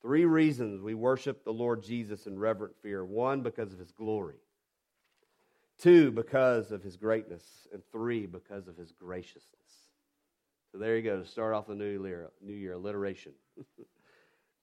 Three 0.02 0.26
reasons 0.26 0.82
we 0.82 0.94
worship 0.94 1.44
the 1.44 1.54
Lord 1.54 1.84
Jesus 1.84 2.28
in 2.28 2.38
reverent 2.38 2.76
fear. 2.82 3.04
One, 3.04 3.42
because 3.42 3.74
of 3.74 3.80
his 3.80 3.92
glory. 3.92 4.38
Two, 5.80 6.12
because 6.12 6.72
of 6.72 6.84
his 6.84 6.98
greatness. 6.98 7.44
And 7.74 7.82
three, 7.92 8.26
because 8.26 8.68
of 8.68 8.78
his 8.78 8.92
graciousness. 8.92 9.87
So 10.72 10.78
there 10.78 10.98
you 10.98 11.04
go 11.04 11.22
to 11.22 11.28
start 11.28 11.54
off 11.54 11.68
the 11.68 11.76
new 11.76 12.04
year, 12.04 12.30
new 12.42 12.54
year 12.54 12.74
alliteration. 12.74 13.34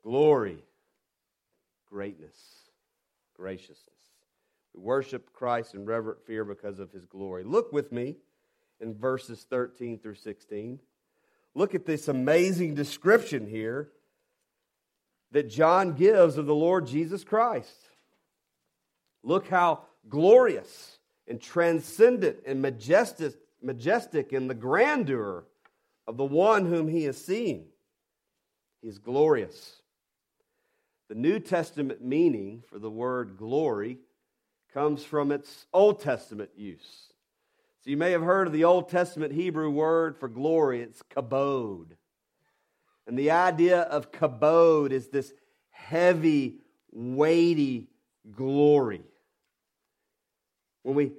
glory, 0.02 0.58
greatness, 1.88 2.36
graciousness. 3.36 3.88
We 4.74 4.82
worship 4.82 5.32
Christ 5.32 5.74
in 5.74 5.84
reverent 5.84 6.26
fear 6.26 6.44
because 6.44 6.78
of 6.78 6.92
his 6.92 7.06
glory. 7.06 7.44
Look 7.44 7.72
with 7.72 7.90
me 7.90 8.16
in 8.80 8.94
verses 8.94 9.46
13 9.48 9.98
through 9.98 10.16
16. 10.16 10.78
Look 11.54 11.74
at 11.74 11.86
this 11.86 12.08
amazing 12.08 12.74
description 12.74 13.46
here 13.46 13.90
that 15.30 15.48
John 15.48 15.94
gives 15.94 16.36
of 16.36 16.46
the 16.46 16.54
Lord 16.54 16.86
Jesus 16.86 17.24
Christ. 17.24 17.76
Look 19.22 19.48
how 19.48 19.84
glorious 20.08 20.98
and 21.26 21.40
transcendent 21.40 22.38
and 22.46 22.60
majestic, 22.60 23.34
majestic 23.62 24.32
in 24.32 24.48
the 24.48 24.54
grandeur 24.54 25.44
of 26.06 26.16
the 26.16 26.24
one 26.24 26.66
whom 26.66 26.88
he 26.88 27.04
is 27.04 27.22
seeing. 27.22 27.66
He 28.82 28.88
is 28.88 28.98
glorious. 28.98 29.80
The 31.08 31.14
New 31.14 31.38
Testament 31.38 32.02
meaning 32.02 32.62
for 32.68 32.78
the 32.78 32.90
word 32.90 33.36
glory 33.36 33.98
comes 34.72 35.04
from 35.04 35.30
its 35.30 35.66
Old 35.72 36.00
Testament 36.00 36.50
use. 36.56 37.12
So 37.82 37.90
you 37.90 37.96
may 37.96 38.12
have 38.12 38.22
heard 38.22 38.46
of 38.46 38.52
the 38.52 38.64
Old 38.64 38.88
Testament 38.88 39.32
Hebrew 39.32 39.70
word 39.70 40.16
for 40.18 40.28
glory, 40.28 40.80
it's 40.80 41.02
kabod. 41.02 41.92
And 43.06 43.18
the 43.18 43.30
idea 43.30 43.82
of 43.82 44.10
kabod 44.10 44.90
is 44.90 45.08
this 45.08 45.32
heavy, 45.70 46.60
weighty 46.90 47.88
glory. 48.34 49.02
When 50.82 50.94
we 50.94 51.12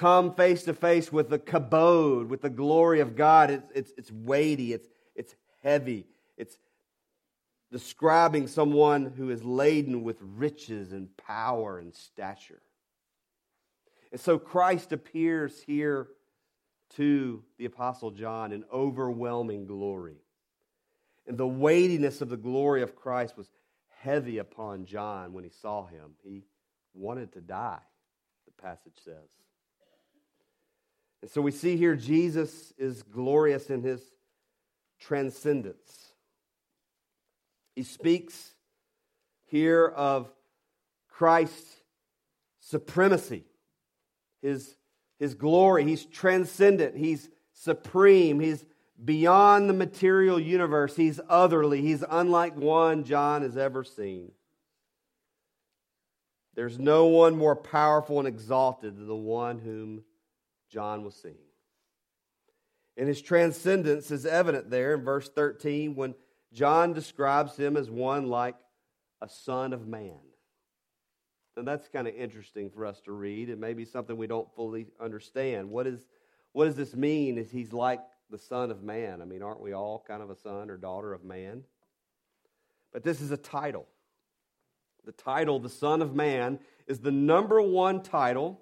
come 0.00 0.34
face 0.34 0.62
to 0.62 0.72
face 0.72 1.12
with 1.12 1.28
the 1.28 1.38
kabod, 1.38 2.28
with 2.28 2.40
the 2.40 2.48
glory 2.48 3.00
of 3.00 3.14
God, 3.14 3.50
it's, 3.50 3.70
it's, 3.74 3.92
it's 3.98 4.10
weighty, 4.10 4.72
it's, 4.72 4.88
it's 5.14 5.34
heavy, 5.62 6.06
it's 6.38 6.56
describing 7.70 8.46
someone 8.48 9.12
who 9.14 9.28
is 9.28 9.44
laden 9.44 10.02
with 10.02 10.16
riches 10.22 10.92
and 10.92 11.14
power 11.18 11.78
and 11.78 11.94
stature. 11.94 12.62
And 14.10 14.18
so 14.18 14.38
Christ 14.38 14.92
appears 14.92 15.60
here 15.60 16.08
to 16.96 17.44
the 17.58 17.66
Apostle 17.66 18.10
John 18.10 18.52
in 18.52 18.64
overwhelming 18.72 19.66
glory. 19.66 20.16
And 21.26 21.36
the 21.36 21.46
weightiness 21.46 22.22
of 22.22 22.30
the 22.30 22.38
glory 22.38 22.80
of 22.80 22.96
Christ 22.96 23.36
was 23.36 23.50
heavy 23.98 24.38
upon 24.38 24.86
John 24.86 25.34
when 25.34 25.44
he 25.44 25.50
saw 25.50 25.86
him. 25.86 26.12
He 26.24 26.44
wanted 26.94 27.34
to 27.34 27.42
die, 27.42 27.80
the 28.46 28.62
passage 28.62 28.96
says. 29.04 29.28
And 31.22 31.30
so 31.30 31.40
we 31.42 31.50
see 31.50 31.76
here 31.76 31.96
Jesus 31.96 32.72
is 32.78 33.02
glorious 33.02 33.70
in 33.70 33.82
his 33.82 34.00
transcendence. 35.00 36.12
He 37.74 37.82
speaks 37.82 38.54
here 39.46 39.86
of 39.86 40.32
Christ's 41.08 41.76
supremacy 42.60 43.44
his, 44.42 44.74
his 45.18 45.34
glory. 45.34 45.84
He's 45.84 46.04
transcendent. 46.04 46.96
He's 46.96 47.28
supreme. 47.52 48.40
He's 48.40 48.64
beyond 49.02 49.68
the 49.68 49.74
material 49.74 50.40
universe. 50.40 50.96
He's 50.96 51.20
otherly. 51.28 51.82
He's 51.82 52.04
unlike 52.08 52.56
one 52.56 53.04
John 53.04 53.42
has 53.42 53.56
ever 53.56 53.84
seen. 53.84 54.32
There's 56.54 56.78
no 56.78 57.06
one 57.06 57.36
more 57.36 57.56
powerful 57.56 58.18
and 58.18 58.28
exalted 58.28 58.96
than 58.96 59.06
the 59.06 59.14
one 59.14 59.58
whom 59.58 60.02
John 60.70 61.04
was 61.04 61.14
seeing. 61.14 61.34
And 62.96 63.08
his 63.08 63.22
transcendence 63.22 64.10
is 64.10 64.26
evident 64.26 64.70
there 64.70 64.94
in 64.94 65.04
verse 65.04 65.28
13 65.28 65.94
when 65.94 66.14
John 66.52 66.92
describes 66.92 67.56
him 67.56 67.76
as 67.76 67.90
one 67.90 68.28
like 68.28 68.56
a 69.22 69.28
son 69.28 69.72
of 69.72 69.86
man. 69.86 70.18
And 71.56 71.66
that's 71.66 71.88
kind 71.88 72.08
of 72.08 72.14
interesting 72.14 72.70
for 72.70 72.86
us 72.86 73.00
to 73.02 73.12
read. 73.12 73.48
It 73.48 73.58
may 73.58 73.74
be 73.74 73.84
something 73.84 74.16
we 74.16 74.26
don't 74.26 74.52
fully 74.54 74.86
understand. 75.00 75.68
What, 75.70 75.86
is, 75.86 76.06
what 76.52 76.66
does 76.66 76.76
this 76.76 76.94
mean? 76.94 77.38
Is 77.38 77.50
he's 77.50 77.72
like 77.72 78.00
the 78.30 78.38
Son 78.38 78.70
of 78.70 78.82
Man? 78.82 79.20
I 79.20 79.24
mean, 79.24 79.42
aren't 79.42 79.60
we 79.60 79.72
all 79.72 80.04
kind 80.06 80.22
of 80.22 80.30
a 80.30 80.36
son 80.36 80.70
or 80.70 80.76
daughter 80.76 81.12
of 81.12 81.24
man? 81.24 81.64
But 82.92 83.04
this 83.04 83.20
is 83.20 83.30
a 83.30 83.36
title. 83.36 83.86
The 85.04 85.12
title, 85.12 85.58
the 85.58 85.68
Son 85.68 86.02
of 86.02 86.14
Man, 86.14 86.58
is 86.86 87.00
the 87.00 87.12
number 87.12 87.60
one 87.60 88.02
title 88.02 88.60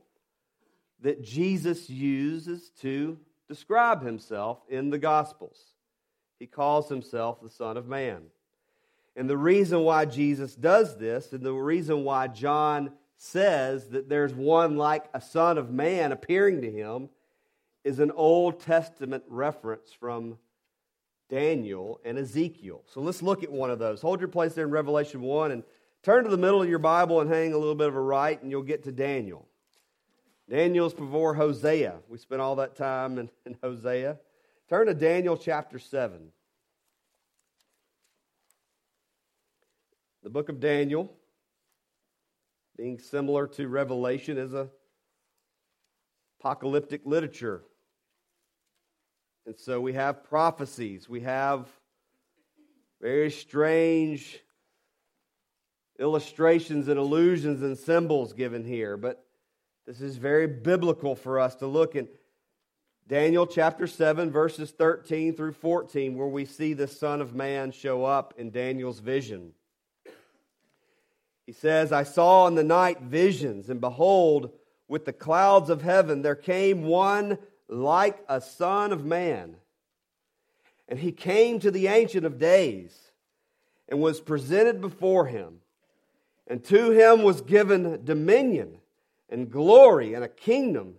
that 1.02 1.22
Jesus 1.22 1.88
uses 1.88 2.70
to 2.80 3.18
describe 3.48 4.04
himself 4.04 4.58
in 4.68 4.90
the 4.90 4.98
Gospels. 4.98 5.58
He 6.38 6.46
calls 6.46 6.88
himself 6.88 7.40
the 7.40 7.50
Son 7.50 7.76
of 7.76 7.86
Man. 7.86 8.22
And 9.16 9.28
the 9.28 9.36
reason 9.36 9.80
why 9.80 10.04
Jesus 10.04 10.54
does 10.54 10.96
this, 10.96 11.32
and 11.32 11.42
the 11.42 11.52
reason 11.52 12.04
why 12.04 12.28
John 12.28 12.92
says 13.16 13.88
that 13.88 14.08
there's 14.08 14.32
one 14.32 14.76
like 14.76 15.06
a 15.12 15.20
son 15.20 15.58
of 15.58 15.72
man 15.72 16.12
appearing 16.12 16.62
to 16.62 16.70
him, 16.70 17.08
is 17.82 17.98
an 17.98 18.12
Old 18.12 18.60
Testament 18.60 19.24
reference 19.28 19.92
from 19.92 20.38
Daniel 21.28 22.00
and 22.04 22.16
Ezekiel. 22.16 22.82
So 22.86 23.00
let's 23.00 23.22
look 23.22 23.42
at 23.42 23.50
one 23.50 23.70
of 23.70 23.78
those. 23.78 24.00
Hold 24.02 24.20
your 24.20 24.28
place 24.28 24.54
there 24.54 24.66
in 24.66 24.70
Revelation 24.70 25.20
1 25.20 25.50
and 25.50 25.64
turn 26.02 26.24
to 26.24 26.30
the 26.30 26.36
middle 26.36 26.62
of 26.62 26.68
your 26.68 26.78
Bible 26.78 27.20
and 27.20 27.28
hang 27.28 27.52
a 27.52 27.58
little 27.58 27.74
bit 27.74 27.88
of 27.88 27.96
a 27.96 28.00
right, 28.00 28.40
and 28.40 28.50
you'll 28.50 28.62
get 28.62 28.84
to 28.84 28.92
Daniel. 28.92 29.48
Daniel's 30.48 30.94
before 30.94 31.34
Hosea. 31.34 31.96
We 32.08 32.16
spent 32.18 32.40
all 32.40 32.56
that 32.56 32.74
time 32.74 33.18
in, 33.18 33.30
in 33.44 33.56
Hosea. 33.62 34.18
Turn 34.68 34.86
to 34.86 34.94
Daniel 34.94 35.36
chapter 35.36 35.78
7. 35.78 36.28
The 40.22 40.30
book 40.30 40.48
of 40.48 40.58
Daniel, 40.58 41.12
being 42.76 42.98
similar 42.98 43.46
to 43.48 43.68
Revelation, 43.68 44.38
is 44.38 44.54
a 44.54 44.68
apocalyptic 46.40 47.02
literature. 47.04 47.62
And 49.46 49.58
so 49.58 49.80
we 49.80 49.94
have 49.94 50.24
prophecies, 50.24 51.08
we 51.08 51.20
have 51.20 51.68
very 53.00 53.30
strange 53.30 54.40
illustrations 55.98 56.88
and 56.88 56.98
allusions 56.98 57.62
and 57.62 57.76
symbols 57.76 58.32
given 58.32 58.64
here, 58.64 58.96
but 58.96 59.24
this 59.88 60.02
is 60.02 60.18
very 60.18 60.46
biblical 60.46 61.16
for 61.16 61.40
us 61.40 61.54
to 61.54 61.66
look 61.66 61.96
in 61.96 62.06
Daniel 63.06 63.46
chapter 63.46 63.86
7, 63.86 64.30
verses 64.30 64.70
13 64.70 65.34
through 65.34 65.54
14, 65.54 66.14
where 66.14 66.28
we 66.28 66.44
see 66.44 66.74
the 66.74 66.86
Son 66.86 67.22
of 67.22 67.34
Man 67.34 67.72
show 67.72 68.04
up 68.04 68.34
in 68.36 68.50
Daniel's 68.50 68.98
vision. 68.98 69.52
He 71.46 71.52
says, 71.52 71.90
I 71.90 72.02
saw 72.02 72.46
in 72.48 72.54
the 72.54 72.62
night 72.62 73.00
visions, 73.00 73.70
and 73.70 73.80
behold, 73.80 74.50
with 74.88 75.06
the 75.06 75.12
clouds 75.14 75.70
of 75.70 75.80
heaven 75.80 76.20
there 76.20 76.34
came 76.34 76.82
one 76.82 77.38
like 77.66 78.22
a 78.28 78.42
son 78.42 78.92
of 78.92 79.06
man. 79.06 79.56
And 80.86 80.98
he 80.98 81.12
came 81.12 81.60
to 81.60 81.70
the 81.70 81.86
Ancient 81.86 82.26
of 82.26 82.38
Days 82.38 82.94
and 83.88 84.00
was 84.00 84.20
presented 84.20 84.82
before 84.82 85.24
him. 85.24 85.60
And 86.46 86.62
to 86.64 86.90
him 86.90 87.22
was 87.22 87.40
given 87.40 88.04
dominion 88.04 88.80
and 89.28 89.50
glory 89.50 90.14
and 90.14 90.24
a 90.24 90.28
kingdom 90.28 90.94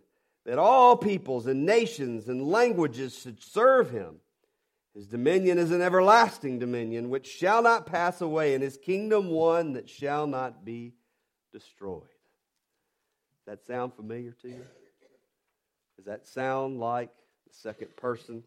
that 0.45 0.57
all 0.57 0.95
peoples 0.95 1.47
and 1.47 1.65
nations 1.65 2.27
and 2.27 2.47
languages 2.47 3.17
should 3.17 3.41
serve 3.41 3.91
him. 3.91 4.15
His 4.95 5.07
dominion 5.07 5.57
is 5.57 5.71
an 5.71 5.81
everlasting 5.81 6.59
dominion 6.59 7.09
which 7.09 7.27
shall 7.27 7.61
not 7.61 7.85
pass 7.85 8.21
away, 8.21 8.53
and 8.53 8.63
his 8.63 8.77
kingdom 8.77 9.27
one 9.27 9.73
that 9.73 9.87
shall 9.87 10.27
not 10.27 10.65
be 10.65 10.93
destroyed. 11.53 12.01
Does 12.01 13.45
that 13.45 13.65
sound 13.65 13.93
familiar 13.93 14.31
to 14.41 14.49
you? 14.49 14.61
Does 15.95 16.05
that 16.05 16.27
sound 16.27 16.79
like 16.79 17.11
the 17.47 17.53
second 17.53 17.95
person 17.95 18.43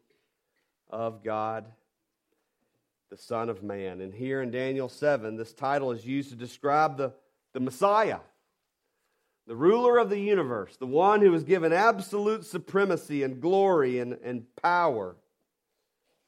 of 0.90 1.22
God, 1.22 1.66
the 3.10 3.16
Son 3.16 3.48
of 3.48 3.62
Man? 3.62 4.00
And 4.00 4.12
here 4.12 4.42
in 4.42 4.50
Daniel 4.50 4.88
7, 4.88 5.36
this 5.36 5.52
title 5.52 5.92
is 5.92 6.04
used 6.04 6.30
to 6.30 6.36
describe 6.36 6.96
the, 6.96 7.12
the 7.52 7.60
Messiah 7.60 8.18
the 9.46 9.56
ruler 9.56 9.98
of 9.98 10.08
the 10.08 10.18
universe, 10.18 10.76
the 10.76 10.86
one 10.86 11.20
who 11.20 11.32
was 11.32 11.44
given 11.44 11.72
absolute 11.72 12.44
supremacy 12.44 13.22
and 13.22 13.40
glory 13.40 13.98
and, 13.98 14.14
and 14.22 14.44
power. 14.62 15.16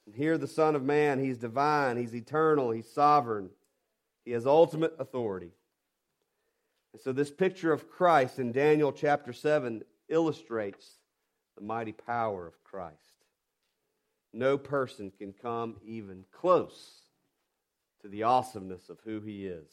And 0.06 0.14
here, 0.14 0.36
the 0.36 0.48
Son 0.48 0.74
of 0.74 0.82
Man, 0.82 1.22
he's 1.22 1.38
divine, 1.38 1.96
he's 1.96 2.14
eternal, 2.14 2.70
he's 2.70 2.90
sovereign, 2.90 3.50
he 4.24 4.32
has 4.32 4.46
ultimate 4.46 4.94
authority. 4.98 5.52
And 6.92 7.00
so, 7.00 7.12
this 7.12 7.30
picture 7.30 7.72
of 7.72 7.88
Christ 7.88 8.38
in 8.38 8.52
Daniel 8.52 8.92
chapter 8.92 9.32
7 9.32 9.82
illustrates 10.08 10.98
the 11.56 11.64
mighty 11.64 11.92
power 11.92 12.46
of 12.46 12.62
Christ. 12.64 12.98
No 14.32 14.58
person 14.58 15.12
can 15.16 15.32
come 15.32 15.76
even 15.86 16.24
close 16.32 17.02
to 18.02 18.08
the 18.08 18.24
awesomeness 18.24 18.88
of 18.90 18.98
who 19.04 19.20
he 19.20 19.46
is. 19.46 19.70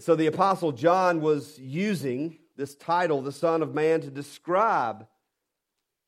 And 0.00 0.04
so 0.06 0.16
the 0.16 0.28
Apostle 0.28 0.72
John 0.72 1.20
was 1.20 1.58
using 1.58 2.38
this 2.56 2.74
title, 2.74 3.20
the 3.20 3.30
Son 3.32 3.60
of 3.60 3.74
Man, 3.74 4.00
to 4.00 4.10
describe 4.10 5.06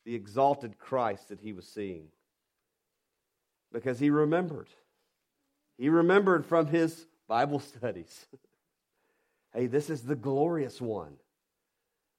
the 0.03 0.15
exalted 0.15 0.79
Christ 0.79 1.29
that 1.29 1.39
he 1.39 1.53
was 1.53 1.67
seeing. 1.67 2.07
Because 3.71 3.99
he 3.99 4.09
remembered. 4.09 4.69
He 5.77 5.89
remembered 5.89 6.43
from 6.43 6.65
his 6.65 7.05
Bible 7.27 7.59
studies. 7.59 8.25
hey, 9.53 9.67
this 9.67 9.91
is 9.91 10.01
the 10.01 10.15
glorious 10.15 10.81
one 10.81 11.13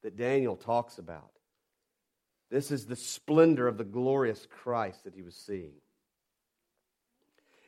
that 0.05 0.17
Daniel 0.17 0.55
talks 0.55 0.99
about. 0.99 1.33
This 2.53 2.71
is 2.71 2.87
the 2.87 2.95
splendor 2.95 3.67
of 3.67 3.79
the 3.79 3.85
glorious 3.85 4.47
Christ 4.49 5.03
that 5.03 5.17
he 5.17 5.23
was 5.23 5.35
seeing. 5.35 5.75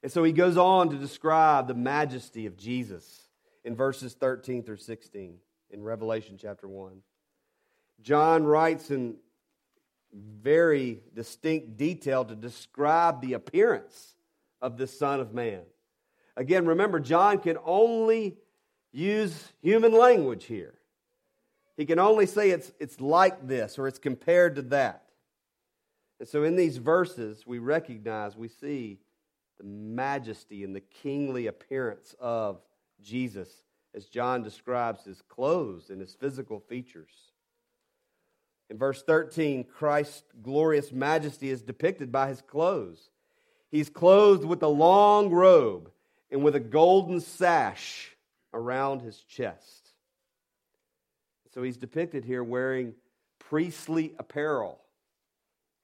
And 0.05 0.13
so 0.13 0.23
he 0.23 0.31
goes 0.31 0.57
on 0.57 0.91
to 0.91 0.97
describe 0.97 1.67
the 1.67 1.75
majesty 1.75 2.47
of 2.47 2.57
Jesus 2.57 3.25
in 3.67 3.75
verses 3.75 4.15
13 4.15 4.63
through 4.63 4.77
16 4.77 5.39
in 5.71 5.83
Revelation 5.83 6.39
chapter 6.41 6.69
1. 6.69 7.03
John 8.01 8.45
writes 8.45 8.93
in 8.93 9.17
very 10.15 11.01
distinct 11.13 11.77
detail 11.77 12.25
to 12.25 12.37
describe 12.37 13.21
the 13.21 13.33
appearance 13.33 14.15
of 14.63 14.79
the 14.79 14.87
Son 14.87 15.19
of 15.19 15.35
Man. 15.35 15.63
Again, 16.37 16.65
remember, 16.65 17.01
John 17.01 17.39
can 17.41 17.59
only 17.65 18.37
use 18.93 19.53
human 19.61 19.93
language 19.93 20.45
here. 20.45 20.75
He 21.77 21.87
can 21.87 21.99
only 21.99 22.27
say 22.27 22.51
it's, 22.51 22.73
it's 22.79 23.01
like 23.01 23.49
this 23.49 23.81
or 23.81 23.89
it's 23.89 23.99
compared 23.99 24.55
to 24.57 24.63
that. 24.63 25.03
And 26.21 26.29
so 26.29 26.45
in 26.45 26.55
these 26.55 26.77
verses, 26.77 27.45
we 27.47 27.59
recognize, 27.59 28.37
we 28.37 28.49
see 28.49 29.01
the 29.59 29.65
majesty 29.65 30.63
and 30.63 30.75
the 30.75 30.81
kingly 30.81 31.49
appearance 31.49 32.15
of 32.21 32.61
Jesus 33.03 33.49
as 33.95 34.07
John 34.07 34.43
describes 34.43 35.05
his 35.05 35.23
clothes 35.23 35.91
and 35.91 36.00
his 36.00 36.15
physical 36.15 36.61
features. 36.61 37.12
In 38.69 38.79
verse 38.79 39.03
13, 39.03 39.65
Christ's 39.65 40.23
glorious 40.43 40.93
majesty 40.93 41.50
is 41.50 41.62
depicted 41.62 42.11
by 42.11 42.29
his 42.29 42.43
clothes. 42.43 43.11
He's 43.71 43.89
clothed 43.89 44.45
with 44.45 44.63
a 44.63 44.69
long 44.69 45.30
robe 45.30 45.91
and 46.30 46.43
with 46.43 46.54
a 46.54 46.61
golden 46.61 47.21
sash 47.21 48.11
around 48.52 49.02
his 49.02 49.19
chest. 49.21 49.91
So 51.54 51.63
he's 51.63 51.76
depicted 51.76 52.25
here 52.25 52.45
wearing 52.45 52.95
priestly 53.39 54.15
apparel. 54.19 54.80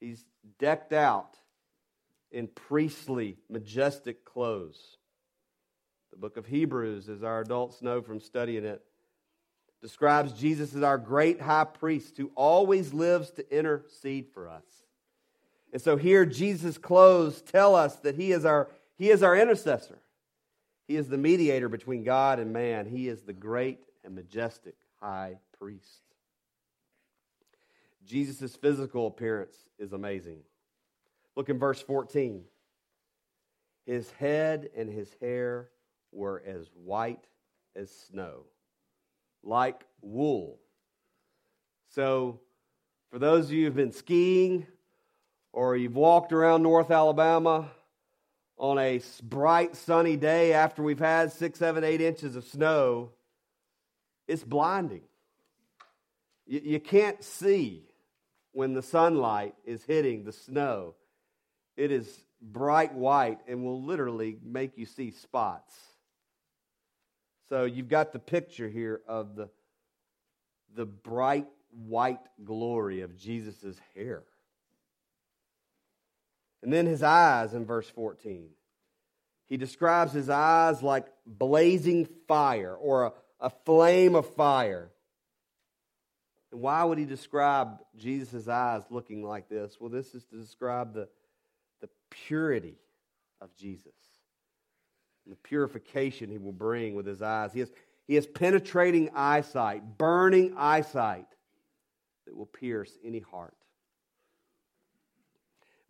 He's 0.01 0.25
decked 0.59 0.93
out 0.93 1.37
in 2.31 2.49
priestly, 2.49 3.39
majestic 3.49 4.25
clothes. 4.25 4.99
The 6.13 6.19
book 6.19 6.37
of 6.37 6.47
Hebrews, 6.47 7.09
as 7.09 7.23
our 7.23 7.41
adults 7.41 7.83
know 7.83 8.03
from 8.03 8.21
studying 8.21 8.65
it, 8.65 8.85
describes 9.81 10.33
Jesus 10.33 10.75
as 10.75 10.83
our 10.83 10.99
great 10.99 11.41
high 11.41 11.65
priest 11.65 12.17
who 12.17 12.31
always 12.37 12.95
lives 12.95 13.31
to 13.33 13.57
intercede 13.57 14.29
for 14.33 14.49
us. 14.49 14.65
And 15.73 15.81
so 15.81 15.97
here, 15.97 16.25
Jesus' 16.27 16.79
clothes 16.79 17.41
tell 17.41 17.75
us 17.75 17.97
that 17.97 18.15
he 18.15 18.31
is, 18.31 18.45
our, 18.45 18.69
he 18.97 19.11
is 19.11 19.23
our 19.23 19.37
intercessor. 19.37 19.99
He 20.87 20.97
is 20.97 21.09
the 21.09 21.19
mediator 21.19 21.69
between 21.69 22.05
God 22.05 22.39
and 22.39 22.53
man. 22.53 22.87
He 22.87 23.09
is 23.09 23.23
the 23.23 23.33
great 23.33 23.81
and 24.05 24.15
majestic 24.15 24.77
high 25.01 25.39
priest. 25.59 26.03
Jesus' 28.05 28.55
physical 28.55 29.07
appearance 29.07 29.57
is 29.79 29.93
amazing. 29.93 30.41
Look 31.37 31.49
in 31.49 31.59
verse 31.59 31.81
14. 31.81 32.45
His 33.87 34.11
head 34.13 34.69
and 34.77 34.91
his 34.91 35.09
hair 35.21 35.71
were 36.13 36.43
as 36.47 36.69
white 36.75 37.25
as 37.75 37.91
snow, 38.09 38.45
like 39.43 39.81
wool. 40.01 40.59
So, 41.95 42.41
for 43.11 43.19
those 43.19 43.47
of 43.47 43.53
you 43.53 43.67
who've 43.67 43.75
been 43.75 43.93
skiing 43.93 44.67
or 45.53 45.77
you've 45.77 45.97
walked 45.97 46.33
around 46.33 46.63
North 46.63 46.91
Alabama 46.91 47.71
on 48.57 48.79
a 48.79 49.01
bright 49.23 49.77
sunny 49.77 50.17
day 50.17 50.53
after 50.53 50.83
we've 50.83 50.99
had 50.99 51.33
six, 51.33 51.59
seven, 51.59 51.85
eight 51.85 52.01
inches 52.01 52.37
of 52.37 52.45
snow, 52.45 53.11
it's 54.27 54.45
blinding. 54.45 55.03
You, 56.47 56.61
you 56.65 56.81
can't 56.81 57.23
see 57.23 57.85
when 58.53 58.75
the 58.75 58.83
sunlight 58.83 59.55
is 59.65 59.83
hitting 59.85 60.25
the 60.25 60.33
snow. 60.33 60.95
It 61.77 61.91
is 61.91 62.09
bright 62.41 62.95
white 62.95 63.41
and 63.49 63.65
will 63.65 63.83
literally 63.83 64.39
make 64.43 64.77
you 64.77 64.87
see 64.87 65.11
spots. 65.11 65.75
So 67.53 67.65
you've 67.67 67.91
got 67.91 68.15
the 68.15 68.19
picture 68.19 68.67
here 68.67 69.03
of 69.07 69.37
the, 69.37 69.51
the 70.75 70.87
bright 70.87 71.49
white 71.87 72.23
glory 72.43 73.03
of 73.03 73.15
Jesus' 73.15 73.79
hair. 73.95 74.23
And 76.63 76.73
then 76.73 76.87
his 76.87 77.03
eyes 77.03 77.53
in 77.53 77.67
verse 77.67 77.87
14. 77.91 78.49
He 79.51 79.59
describes 79.59 80.15
his 80.15 80.31
eyes 80.31 80.83
like 80.83 81.09
blazing 81.27 82.09
fire 82.27 82.75
or 82.75 83.05
a, 83.05 83.13
a 83.39 83.51
flame 83.67 84.15
of 84.15 84.33
fire. 84.33 84.91
And 86.53 86.63
why 86.63 86.83
would 86.85 86.97
he 86.97 87.05
describe 87.05 87.83
Jesus' 87.99 88.49
eyes 88.49 88.85
looking 88.89 89.23
like 89.23 89.51
this? 89.51 89.77
Well, 89.79 89.91
this 89.91 90.15
is 90.15 90.25
to 90.25 90.37
describe 90.37 90.95
the, 90.95 91.07
the 91.83 91.91
purity 92.09 92.79
of 93.43 93.55
Jesus 93.55 93.93
the 95.27 95.37
purification 95.37 96.31
he 96.31 96.39
will 96.39 96.53
bring 96.53 96.95
with 96.95 97.07
his 97.07 97.23
eyes. 97.23 97.53
He 97.53 97.61
has, 97.61 97.71
he 98.07 98.15
has 98.17 98.27
penetrating 98.27 99.11
eyesight, 99.15 99.99
burning 99.99 100.55
eyesight 100.57 101.27
that 102.27 102.37
will 102.37 102.47
pierce 102.47 102.99
any 103.05 103.21
heart. 103.21 103.55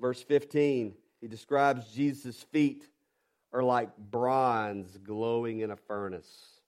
Verse 0.00 0.22
15, 0.22 0.94
he 1.20 1.28
describes 1.28 1.86
Jesus' 1.92 2.42
feet 2.52 2.88
are 3.52 3.62
like 3.62 3.96
bronze 3.96 4.98
glowing 5.04 5.60
in 5.60 5.70
a 5.70 5.76
furnace 5.76 6.60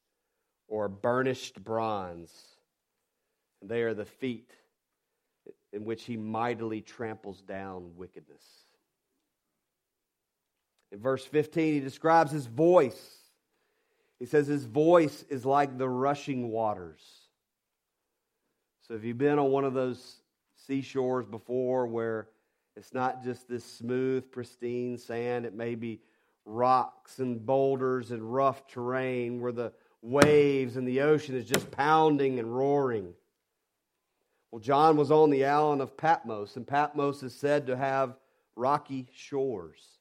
or 0.69 0.89
burnished 0.89 1.63
bronze. 1.65 2.31
They 3.63 3.83
are 3.83 3.95
the 3.95 4.05
feet 4.05 4.51
in 5.73 5.85
which 5.85 6.05
he 6.05 6.17
mightily 6.17 6.81
tramples 6.81 7.43
down 7.43 7.97
wickedness. 7.97 8.45
In 10.95 11.01
verse 11.01 11.25
15, 11.25 11.75
he 11.75 11.81
describes 11.81 12.31
his 12.31 12.47
voice. 12.47 13.17
He 14.21 14.27
says 14.27 14.47
his 14.47 14.65
voice 14.65 15.25
is 15.29 15.45
like 15.45 15.77
the 15.77 15.89
rushing 15.89 16.51
waters. 16.51 17.03
So, 18.83 18.95
if 18.95 19.03
you've 19.03 19.19
been 19.19 19.41
on 19.41 19.51
one 19.51 19.65
of 19.65 19.75
those 19.75 20.19
seashores 20.55 21.27
before 21.27 21.89
where 21.89 22.29
it's 22.77 22.95
not 22.95 23.25
just 23.25 23.49
this 23.49 23.65
smooth, 23.65 24.31
pristine 24.31 24.97
sand, 24.97 25.47
it 25.47 25.55
may 25.55 25.75
be 25.75 26.01
rocks 26.45 27.19
and 27.19 27.45
boulders 27.45 28.13
and 28.13 28.33
rough 28.33 28.69
terrain 28.69 29.41
where 29.41 29.51
the 29.51 29.73
waves 30.01 30.77
and 30.77 30.87
the 30.87 31.01
ocean 31.01 31.35
is 31.35 31.45
just 31.45 31.73
pounding 31.73 32.39
and 32.39 32.57
roaring. 32.57 33.13
Well, 34.53 34.61
John 34.61 34.97
was 34.97 35.11
on 35.11 35.31
the 35.31 35.45
island 35.45 35.83
of 35.83 35.97
Patmos, 35.97 36.55
and 36.55 36.65
Patmos 36.65 37.25
is 37.25 37.35
said 37.35 37.67
to 37.67 37.77
have 37.77 38.17
rocky 38.55 39.09
shores. 39.13 39.95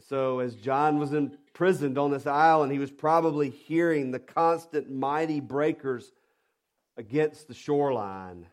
So, 0.00 0.40
as 0.40 0.56
John 0.56 0.98
was 0.98 1.12
imprisoned 1.12 1.98
on 1.98 2.10
this 2.10 2.26
island, 2.26 2.72
he 2.72 2.80
was 2.80 2.90
probably 2.90 3.50
hearing 3.50 4.10
the 4.10 4.18
constant 4.18 4.90
mighty 4.90 5.38
breakers 5.38 6.10
against 6.96 7.46
the 7.46 7.54
shoreline. 7.54 8.46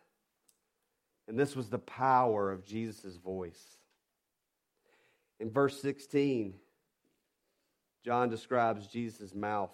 And 1.26 1.38
this 1.38 1.56
was 1.56 1.68
the 1.68 1.80
power 1.80 2.52
of 2.52 2.64
Jesus' 2.64 3.16
voice. 3.16 3.60
In 5.40 5.50
verse 5.50 5.80
16, 5.82 6.54
John 8.04 8.28
describes 8.28 8.86
Jesus' 8.86 9.34
mouth. 9.34 9.72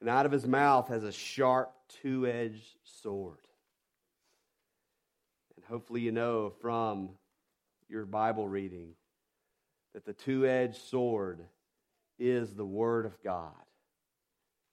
And 0.00 0.08
out 0.08 0.26
of 0.26 0.32
his 0.32 0.46
mouth 0.46 0.88
has 0.88 1.02
a 1.02 1.12
sharp 1.12 1.72
two 1.88 2.26
edged 2.26 2.76
sword. 2.84 3.38
And 5.56 5.64
hopefully, 5.64 6.02
you 6.02 6.12
know 6.12 6.52
from 6.60 7.10
your 7.88 8.04
Bible 8.04 8.46
reading 8.46 8.90
that 9.94 10.04
the 10.04 10.12
two 10.12 10.46
edged 10.46 10.76
sword 10.76 11.40
is 12.18 12.54
the 12.54 12.66
Word 12.66 13.06
of 13.06 13.22
God. 13.22 13.52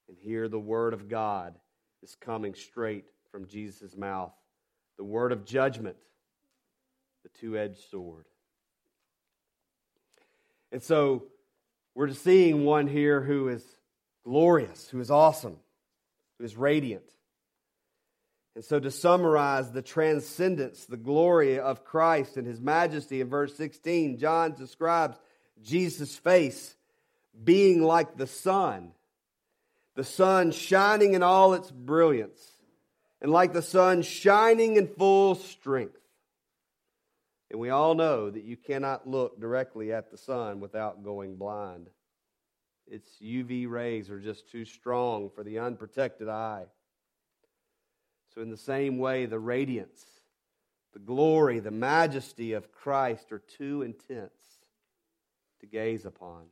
And 0.09 0.17
here, 0.19 0.47
the 0.47 0.59
Word 0.59 0.93
of 0.93 1.07
God 1.07 1.55
is 2.03 2.15
coming 2.15 2.53
straight 2.53 3.05
from 3.31 3.47
Jesus' 3.47 3.95
mouth. 3.95 4.33
The 4.97 5.03
Word 5.03 5.31
of 5.31 5.45
judgment, 5.45 5.95
the 7.23 7.29
two 7.39 7.57
edged 7.57 7.89
sword. 7.89 8.25
And 10.71 10.81
so, 10.81 11.23
we're 11.93 12.13
seeing 12.13 12.63
one 12.65 12.87
here 12.87 13.21
who 13.21 13.49
is 13.49 13.63
glorious, 14.23 14.89
who 14.89 14.99
is 14.99 15.11
awesome, 15.11 15.57
who 16.37 16.45
is 16.45 16.55
radiant. 16.55 17.03
And 18.55 18.65
so, 18.65 18.79
to 18.79 18.91
summarize 18.91 19.71
the 19.71 19.81
transcendence, 19.81 20.85
the 20.85 20.97
glory 20.97 21.57
of 21.59 21.85
Christ 21.85 22.35
and 22.35 22.45
his 22.45 22.59
majesty 22.59 23.21
in 23.21 23.29
verse 23.29 23.55
16, 23.55 24.17
John 24.17 24.53
describes 24.53 25.17
Jesus' 25.61 26.17
face 26.17 26.75
being 27.43 27.81
like 27.81 28.17
the 28.17 28.27
sun, 28.27 28.91
the 29.95 30.03
sun 30.03 30.51
shining 30.51 31.13
in 31.13 31.23
all 31.23 31.53
its 31.53 31.71
brilliance, 31.71 32.41
and 33.21 33.31
like 33.31 33.53
the 33.53 33.61
sun 33.61 34.01
shining 34.01 34.75
in 34.75 34.87
full 34.87 35.35
strength. 35.35 35.97
And 37.51 37.59
we 37.59 37.69
all 37.69 37.95
know 37.95 38.29
that 38.29 38.43
you 38.43 38.57
cannot 38.57 39.07
look 39.07 39.39
directly 39.39 39.93
at 39.93 40.11
the 40.11 40.17
sun 40.17 40.59
without 40.59 41.03
going 41.03 41.35
blind. 41.35 41.87
Its 42.87 43.07
UV 43.21 43.69
rays 43.69 44.09
are 44.09 44.19
just 44.19 44.49
too 44.49 44.65
strong 44.65 45.29
for 45.29 45.43
the 45.43 45.59
unprotected 45.59 46.27
eye. 46.27 46.65
So, 48.33 48.41
in 48.41 48.49
the 48.49 48.57
same 48.57 48.97
way, 48.97 49.25
the 49.25 49.39
radiance, 49.39 50.05
the 50.93 50.99
glory, 50.99 51.59
the 51.59 51.71
majesty 51.71 52.53
of 52.53 52.71
Christ 52.71 53.31
are 53.31 53.39
too 53.39 53.81
intense 53.81 54.31
to 55.59 55.65
gaze 55.65 56.05
upon. 56.05 56.43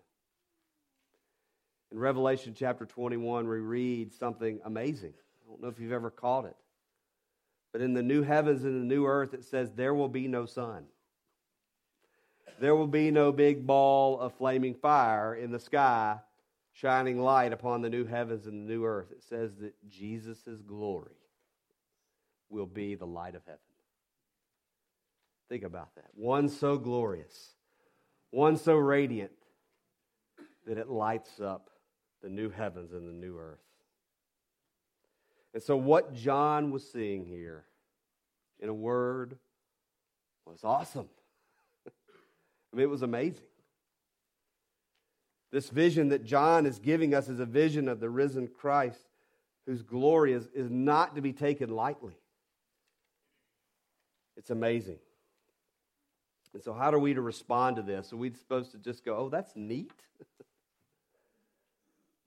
In 1.92 1.98
Revelation 1.98 2.54
chapter 2.56 2.86
21, 2.86 3.48
we 3.48 3.60
read 3.60 4.14
something 4.14 4.60
amazing. 4.66 5.14
I 5.16 5.50
don't 5.50 5.62
know 5.62 5.70
if 5.70 5.80
you've 5.80 5.94
ever 5.94 6.12
caught 6.12 6.46
it. 6.46 6.56
But 7.72 7.82
in 7.82 7.94
the 7.94 8.04
new 8.04 8.24
heavens 8.24 8.64
and 8.64 8.82
the 8.82 8.86
new 8.86 9.06
earth, 9.06 9.34
it 9.34 9.46
says, 9.46 9.72
There 9.72 9.94
will 9.94 10.10
be 10.10 10.28
no 10.28 10.46
sun. 10.46 10.86
There 12.60 12.76
will 12.76 12.88
be 12.88 13.10
no 13.10 13.32
big 13.32 13.66
ball 13.66 14.20
of 14.20 14.34
flaming 14.34 14.74
fire 14.74 15.34
in 15.34 15.52
the 15.52 15.60
sky 15.60 16.20
shining 16.74 17.20
light 17.22 17.54
upon 17.54 17.82
the 17.82 17.90
new 17.90 18.06
heavens 18.06 18.48
and 18.48 18.68
the 18.68 18.74
new 18.74 18.86
earth. 18.86 19.12
It 19.12 19.24
says 19.24 19.56
that 19.62 19.74
Jesus' 19.90 20.62
glory 20.66 21.19
will 22.50 22.66
be 22.66 22.96
the 22.96 23.06
light 23.06 23.36
of 23.36 23.42
heaven. 23.46 23.60
Think 25.50 25.64
about 25.64 25.96
that. 25.96 26.10
One 26.14 26.50
so 26.50 26.78
glorious, 26.78 27.56
one 28.32 28.58
so 28.58 28.76
radiant 28.76 29.32
that 30.68 30.78
it 30.78 30.90
lights 30.90 31.40
up 31.40 31.70
the 32.22 32.30
new 32.30 32.50
heavens 32.50 32.92
and 32.92 33.08
the 33.08 33.14
new 33.14 33.38
earth. 33.38 33.60
And 35.54 35.64
so, 35.64 35.76
what 35.76 36.14
John 36.14 36.70
was 36.70 36.88
seeing 36.92 37.26
here, 37.26 37.66
in 38.60 38.70
a 38.70 38.74
word, 38.74 39.38
was 40.46 40.64
awesome. 40.64 41.10
I 41.88 42.76
mean, 42.76 42.84
it 42.84 42.90
was 42.90 43.02
amazing. 43.02 43.42
This 45.52 45.70
vision 45.70 46.10
that 46.10 46.24
John 46.24 46.68
is 46.68 46.78
giving 46.78 47.16
us 47.16 47.28
is 47.28 47.40
a 47.40 47.46
vision 47.46 47.88
of 47.88 48.00
the 48.00 48.10
risen 48.10 48.48
Christ 48.48 49.10
whose 49.66 49.82
glory 49.82 50.34
is, 50.34 50.48
is 50.54 50.70
not 50.70 51.16
to 51.16 51.22
be 51.22 51.34
taken 51.34 51.70
lightly. 51.70 52.18
It's 54.40 54.50
amazing. 54.52 54.98
And 56.54 56.64
so, 56.64 56.74
how 56.74 56.92
are 56.92 56.98
we 56.98 57.14
to 57.14 57.22
respond 57.22 57.76
to 57.76 57.82
this? 57.82 58.12
Are 58.14 58.18
we 58.18 58.32
supposed 58.32 58.72
to 58.72 58.78
just 58.78 59.04
go, 59.04 59.16
oh, 59.18 59.30
that's 59.30 59.56
neat? 59.56 59.92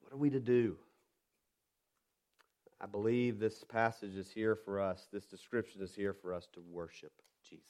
what 0.03 0.13
are 0.13 0.19
we 0.19 0.29
to 0.31 0.39
do? 0.39 0.77
I 2.81 2.87
believe 2.87 3.39
this 3.39 3.65
passage 3.65 4.15
is 4.15 4.31
here 4.31 4.55
for 4.55 4.79
us, 4.79 5.09
this 5.11 5.25
description 5.25 5.83
is 5.83 5.95
here 5.95 6.13
for 6.13 6.35
us 6.35 6.49
to 6.53 6.61
worship 6.71 7.13
Jesus. 7.49 7.65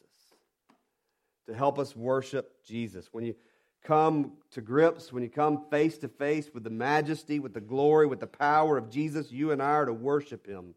To 1.47 1.55
help 1.55 1.79
us 1.79 1.95
worship 1.95 2.65
Jesus. 2.65 3.11
When 3.13 3.25
you 3.25 3.37
come 3.85 4.33
to 4.51 4.61
grips, 4.61 5.13
when 5.13 5.23
you 5.23 5.29
come 5.29 5.67
face 5.71 5.99
to 5.99 6.09
face 6.09 6.51
with 6.53 6.65
the 6.65 6.71
majesty, 6.71 7.39
with 7.39 7.55
the 7.55 7.61
glory, 7.61 8.07
with 8.07 8.21
the 8.21 8.27
power 8.27 8.77
of 8.77 8.91
Jesus, 8.91 9.31
you 9.31 9.53
and 9.53 9.63
I 9.63 9.71
are 9.71 9.87
to 9.87 9.93
worship 9.93 10.47
him. 10.47 10.75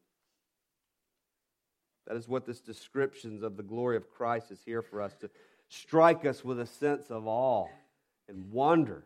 That 2.08 2.18
is 2.18 2.28
what 2.28 2.46
this 2.46 2.60
descriptions 2.60 3.42
of 3.42 3.58
the 3.58 3.64
glory 3.64 3.98
of 3.98 4.10
Christ 4.10 4.52
is 4.52 4.62
here 4.66 4.82
for 4.82 5.02
us 5.02 5.16
to 5.22 5.30
strike 5.70 6.26
us 6.26 6.44
with 6.44 6.60
a 6.60 6.66
sense 6.66 7.10
of 7.10 7.28
awe 7.28 7.68
and 8.28 8.52
wonder 8.52 9.04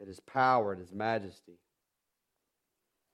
at 0.00 0.08
his 0.08 0.20
power 0.20 0.72
and 0.72 0.80
his 0.80 0.92
majesty. 0.92 1.58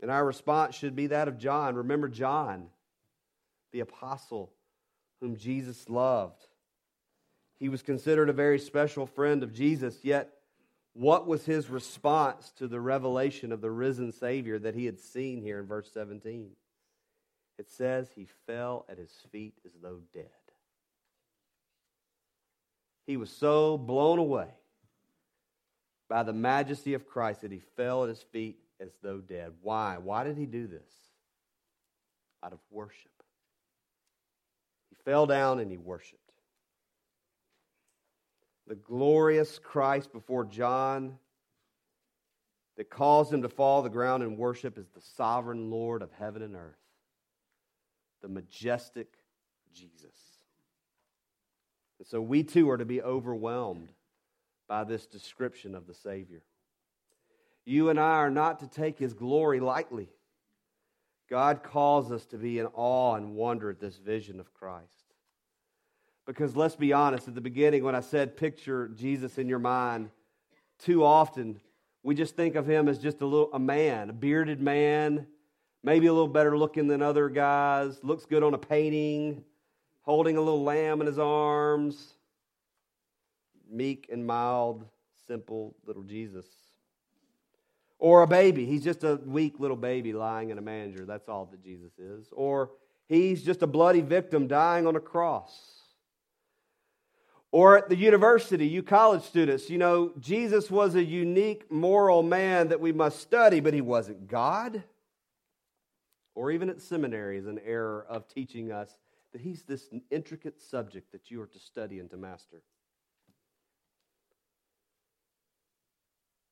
And 0.00 0.10
our 0.10 0.24
response 0.24 0.74
should 0.74 0.96
be 0.96 1.08
that 1.08 1.28
of 1.28 1.38
John. 1.38 1.74
Remember 1.74 2.08
John, 2.08 2.68
the 3.72 3.80
apostle 3.80 4.50
whom 5.20 5.36
Jesus 5.36 5.88
loved. 5.88 6.46
He 7.58 7.68
was 7.68 7.82
considered 7.82 8.30
a 8.30 8.34
very 8.34 8.58
special 8.58 9.04
friend 9.04 9.42
of 9.42 9.52
Jesus, 9.52 9.98
yet, 10.02 10.32
what 10.94 11.26
was 11.26 11.44
his 11.44 11.68
response 11.68 12.50
to 12.56 12.66
the 12.66 12.80
revelation 12.80 13.52
of 13.52 13.60
the 13.60 13.70
risen 13.70 14.10
Savior 14.12 14.58
that 14.58 14.74
he 14.74 14.86
had 14.86 14.98
seen 14.98 15.42
here 15.42 15.60
in 15.60 15.66
verse 15.66 15.90
17? 15.92 16.50
It 17.60 17.70
says 17.70 18.08
he 18.14 18.26
fell 18.46 18.86
at 18.88 18.96
his 18.96 19.12
feet 19.30 19.52
as 19.66 19.72
though 19.82 20.00
dead. 20.14 20.24
He 23.06 23.18
was 23.18 23.28
so 23.28 23.76
blown 23.76 24.18
away 24.18 24.48
by 26.08 26.22
the 26.22 26.32
majesty 26.32 26.94
of 26.94 27.06
Christ 27.06 27.42
that 27.42 27.52
he 27.52 27.60
fell 27.76 28.04
at 28.04 28.08
his 28.08 28.22
feet 28.22 28.60
as 28.80 28.88
though 29.02 29.18
dead. 29.18 29.52
Why? 29.60 29.98
Why 29.98 30.24
did 30.24 30.38
he 30.38 30.46
do 30.46 30.68
this? 30.68 30.90
Out 32.42 32.54
of 32.54 32.60
worship. 32.70 33.12
He 34.88 34.96
fell 35.04 35.26
down 35.26 35.58
and 35.58 35.70
he 35.70 35.76
worshiped. 35.76 36.32
The 38.68 38.76
glorious 38.76 39.58
Christ 39.58 40.14
before 40.14 40.46
John 40.46 41.18
that 42.78 42.88
caused 42.88 43.30
him 43.30 43.42
to 43.42 43.50
fall 43.50 43.82
to 43.82 43.90
the 43.90 43.92
ground 43.92 44.22
and 44.22 44.38
worship 44.38 44.78
is 44.78 44.88
the 44.94 45.02
sovereign 45.14 45.70
Lord 45.70 46.00
of 46.00 46.10
heaven 46.12 46.40
and 46.40 46.56
earth, 46.56 46.78
the 48.20 48.28
majestic 48.28 49.08
Jesus. 49.72 50.16
And 51.98 52.06
so 52.06 52.20
we 52.20 52.42
too 52.42 52.70
are 52.70 52.78
to 52.78 52.84
be 52.84 53.02
overwhelmed 53.02 53.92
by 54.68 54.84
this 54.84 55.06
description 55.06 55.74
of 55.74 55.86
the 55.86 55.94
Savior. 55.94 56.42
You 57.64 57.90
and 57.90 58.00
I 58.00 58.16
are 58.16 58.30
not 58.30 58.60
to 58.60 58.66
take 58.66 58.98
his 58.98 59.12
glory 59.12 59.60
lightly. 59.60 60.08
God 61.28 61.62
calls 61.62 62.10
us 62.10 62.26
to 62.26 62.36
be 62.36 62.58
in 62.58 62.66
awe 62.74 63.14
and 63.14 63.36
wonder 63.36 63.70
at 63.70 63.80
this 63.80 63.96
vision 63.96 64.40
of 64.40 64.52
Christ. 64.52 64.86
Because 66.26 66.56
let's 66.56 66.76
be 66.76 66.92
honest, 66.92 67.28
at 67.28 67.34
the 67.34 67.40
beginning, 67.40 67.84
when 67.84 67.94
I 67.94 68.00
said 68.00 68.36
picture 68.36 68.88
Jesus 68.88 69.38
in 69.38 69.48
your 69.48 69.58
mind, 69.58 70.10
too 70.78 71.04
often 71.04 71.60
we 72.02 72.14
just 72.14 72.34
think 72.34 72.54
of 72.54 72.66
him 72.66 72.88
as 72.88 72.98
just 72.98 73.20
a 73.20 73.26
little 73.26 73.50
a 73.52 73.58
man, 73.58 74.10
a 74.10 74.12
bearded 74.12 74.60
man, 74.60 75.26
maybe 75.82 76.06
a 76.06 76.12
little 76.12 76.28
better 76.28 76.56
looking 76.56 76.88
than 76.88 77.02
other 77.02 77.28
guys, 77.28 77.98
looks 78.02 78.24
good 78.26 78.42
on 78.42 78.54
a 78.54 78.58
painting, 78.58 79.42
holding 80.02 80.36
a 80.36 80.40
little 80.40 80.62
lamb 80.62 81.00
in 81.00 81.06
his 81.06 81.18
arms, 81.18 82.14
meek 83.70 84.08
and 84.10 84.26
mild, 84.26 84.84
simple 85.26 85.74
little 85.86 86.02
Jesus. 86.02 86.46
Or 87.98 88.22
a 88.22 88.26
baby. 88.26 88.64
He's 88.64 88.82
just 88.82 89.04
a 89.04 89.20
weak 89.26 89.60
little 89.60 89.76
baby 89.76 90.12
lying 90.12 90.50
in 90.50 90.58
a 90.58 90.62
manger. 90.62 91.04
That's 91.04 91.28
all 91.28 91.46
that 91.50 91.62
Jesus 91.62 91.92
is. 91.98 92.28
Or 92.32 92.70
he's 93.08 93.42
just 93.42 93.62
a 93.62 93.66
bloody 93.66 94.00
victim 94.00 94.48
dying 94.48 94.86
on 94.86 94.96
a 94.96 95.00
cross. 95.00 95.80
Or 97.52 97.76
at 97.76 97.88
the 97.88 97.96
university, 97.96 98.66
you 98.66 98.82
college 98.82 99.22
students, 99.24 99.68
you 99.68 99.76
know, 99.76 100.12
Jesus 100.20 100.70
was 100.70 100.94
a 100.94 101.02
unique 101.02 101.70
moral 101.70 102.22
man 102.22 102.68
that 102.68 102.80
we 102.80 102.92
must 102.92 103.20
study, 103.20 103.60
but 103.60 103.74
he 103.74 103.80
wasn't 103.80 104.28
God. 104.28 104.84
Or 106.34 106.50
even 106.50 106.70
at 106.70 106.80
seminaries, 106.80 107.46
an 107.46 107.60
error 107.64 108.06
of 108.08 108.28
teaching 108.28 108.72
us 108.72 108.96
that 109.32 109.40
he's 109.40 109.62
this 109.62 109.88
intricate 110.10 110.60
subject 110.60 111.12
that 111.12 111.30
you 111.30 111.40
are 111.40 111.46
to 111.46 111.58
study 111.58 111.98
and 111.98 112.10
to 112.10 112.16
master. 112.16 112.62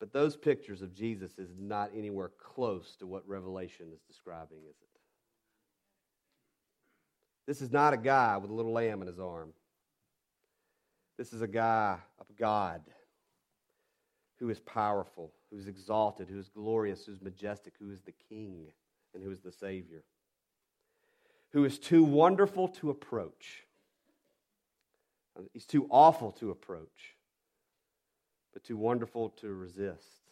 But 0.01 0.13
those 0.13 0.37
pictures 0.37 0.81
of 0.81 0.95
Jesus 0.95 1.39
is 1.39 1.51
not 1.59 1.91
anywhere 1.97 2.31
close 2.39 2.97
to 2.97 3.07
what 3.07 3.29
Revelation 3.29 3.87
is 3.93 4.01
describing, 4.07 4.59
is 4.59 4.77
it? 4.81 4.89
This 7.47 7.63
is 7.63 7.73
not 7.73 7.95
a 7.95 7.97
guy 7.97 8.37
with 8.37 8.51
a 8.51 8.55
little 8.55 8.73
lamb 8.73 9.01
in 9.01 9.09
his 9.09 9.19
arm. 9.19 9.53
This 11.17 11.33
is 11.33 11.43
a 11.43 11.49
guy 11.49 11.99
of 12.21 12.27
God 12.37 12.83
who 14.39 14.51
is 14.51 14.61
powerful, 14.61 15.33
who 15.51 15.59
is 15.59 15.67
exalted, 15.67 16.29
who 16.29 16.39
is 16.39 16.49
glorious, 16.49 17.07
who 17.07 17.13
is 17.13 17.21
majestic, 17.21 17.73
who 17.81 17.91
is 17.91 18.03
the 18.03 18.15
King, 18.29 18.69
and 19.19 19.27
who 19.27 19.33
is 19.33 19.41
the 19.41 19.51
Savior, 19.53 20.05
who 21.51 21.65
is 21.65 21.79
too 21.79 22.05
wonderful 22.05 22.69
to 22.69 22.91
approach. 22.91 23.65
He's 25.53 25.67
too 25.67 25.87
awful 25.91 26.33
to 26.33 26.51
approach, 26.51 27.17
but 28.53 28.63
too 28.63 28.77
wonderful 28.77 29.31
to 29.41 29.53
resist. 29.53 30.23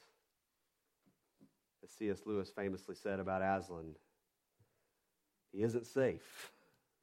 As 1.83 1.91
C.S. 1.91 2.21
Lewis 2.27 2.51
famously 2.51 2.95
said 2.95 3.19
about 3.19 3.43
Aslan, 3.43 3.97
he 5.53 5.63
isn't 5.63 5.87
safe, 5.87 6.53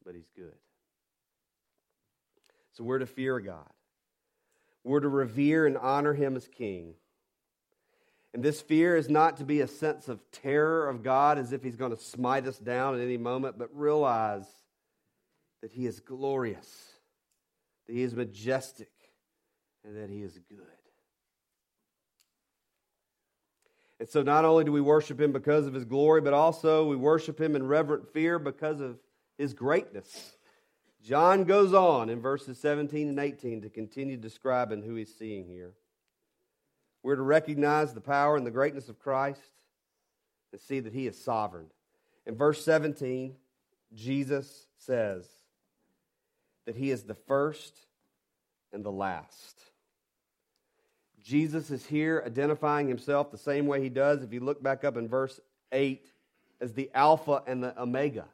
but 0.05 0.15
he's 0.15 0.29
good. 0.35 0.55
So 2.73 2.83
we're 2.83 2.99
to 2.99 3.05
fear 3.05 3.39
God. 3.39 3.71
We're 4.83 4.99
to 4.99 5.09
revere 5.09 5.65
and 5.65 5.77
honor 5.77 6.13
him 6.13 6.35
as 6.35 6.47
king. 6.47 6.95
And 8.33 8.41
this 8.41 8.61
fear 8.61 8.95
is 8.97 9.09
not 9.09 9.37
to 9.37 9.43
be 9.43 9.61
a 9.61 9.67
sense 9.67 10.07
of 10.07 10.19
terror 10.31 10.89
of 10.89 11.03
God 11.03 11.37
as 11.37 11.53
if 11.53 11.61
he's 11.61 11.75
going 11.75 11.95
to 11.95 12.01
smite 12.01 12.47
us 12.47 12.57
down 12.57 12.95
at 12.95 13.01
any 13.01 13.17
moment, 13.17 13.59
but 13.59 13.69
realize 13.75 14.47
that 15.61 15.71
he 15.71 15.85
is 15.85 15.99
glorious, 15.99 16.93
that 17.87 17.93
he 17.93 18.01
is 18.01 18.15
majestic, 18.15 18.91
and 19.85 19.95
that 19.95 20.09
he 20.09 20.23
is 20.23 20.39
good. 20.49 20.59
And 23.99 24.09
so 24.09 24.23
not 24.23 24.45
only 24.45 24.63
do 24.63 24.71
we 24.71 24.81
worship 24.81 25.21
him 25.21 25.31
because 25.31 25.67
of 25.67 25.73
his 25.73 25.85
glory, 25.85 26.19
but 26.19 26.33
also 26.33 26.87
we 26.87 26.95
worship 26.95 27.39
him 27.39 27.55
in 27.55 27.67
reverent 27.67 28.11
fear 28.11 28.39
because 28.39 28.81
of 28.81 28.97
his 29.37 29.53
greatness. 29.53 30.37
John 31.03 31.43
goes 31.43 31.73
on 31.73 32.09
in 32.09 32.19
verses 32.19 32.57
17 32.57 33.09
and 33.09 33.19
18 33.19 33.61
to 33.61 33.69
continue 33.69 34.17
describing 34.17 34.81
who 34.81 34.95
he's 34.95 35.13
seeing 35.13 35.45
here. 35.45 35.73
We're 37.03 37.17
to 37.17 37.21
recognize 37.21 37.93
the 37.93 38.01
power 38.01 38.37
and 38.37 38.47
the 38.47 38.51
greatness 38.51 38.89
of 38.89 38.99
Christ 38.99 39.41
and 40.51 40.61
see 40.61 40.79
that 40.79 40.93
he 40.93 41.05
is 41.05 41.21
sovereign. 41.21 41.67
In 42.25 42.35
verse 42.35 42.63
17, 42.63 43.35
Jesus 43.93 44.67
says 44.77 45.27
that 46.65 46.75
he 46.75 46.89
is 46.89 47.03
the 47.03 47.13
first 47.13 47.75
and 48.71 48.83
the 48.83 48.91
last. 48.91 49.59
Jesus 51.21 51.71
is 51.71 51.85
here 51.85 52.23
identifying 52.25 52.87
himself 52.87 53.31
the 53.31 53.37
same 53.37 53.67
way 53.67 53.81
he 53.81 53.89
does, 53.89 54.23
if 54.23 54.33
you 54.33 54.39
look 54.39 54.63
back 54.63 54.83
up 54.83 54.97
in 54.97 55.07
verse 55.07 55.39
8, 55.71 56.05
as 56.59 56.73
the 56.73 56.89
Alpha 56.93 57.43
and 57.45 57.63
the 57.63 57.79
Omega. 57.81 58.25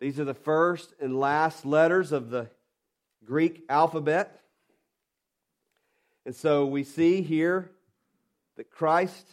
These 0.00 0.18
are 0.18 0.24
the 0.24 0.34
first 0.34 0.94
and 1.00 1.18
last 1.18 1.66
letters 1.66 2.12
of 2.12 2.30
the 2.30 2.48
Greek 3.24 3.64
alphabet. 3.68 4.40
And 6.26 6.34
so 6.34 6.66
we 6.66 6.84
see 6.84 7.22
here 7.22 7.70
that 8.56 8.70
Christ 8.70 9.26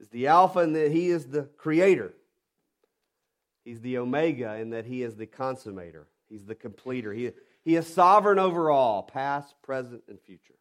is 0.00 0.08
the 0.08 0.26
Alpha 0.28 0.60
and 0.60 0.76
that 0.76 0.90
He 0.90 1.08
is 1.08 1.26
the 1.26 1.44
Creator. 1.56 2.14
He's 3.64 3.80
the 3.80 3.98
Omega 3.98 4.50
and 4.50 4.72
that 4.72 4.84
He 4.84 5.02
is 5.02 5.16
the 5.16 5.26
consummator. 5.26 6.04
He's 6.28 6.44
the 6.44 6.54
completer. 6.54 7.12
He, 7.12 7.30
he 7.64 7.76
is 7.76 7.86
sovereign 7.86 8.38
over 8.38 8.70
all, 8.70 9.02
past, 9.02 9.54
present, 9.62 10.02
and 10.08 10.20
future. 10.20 10.54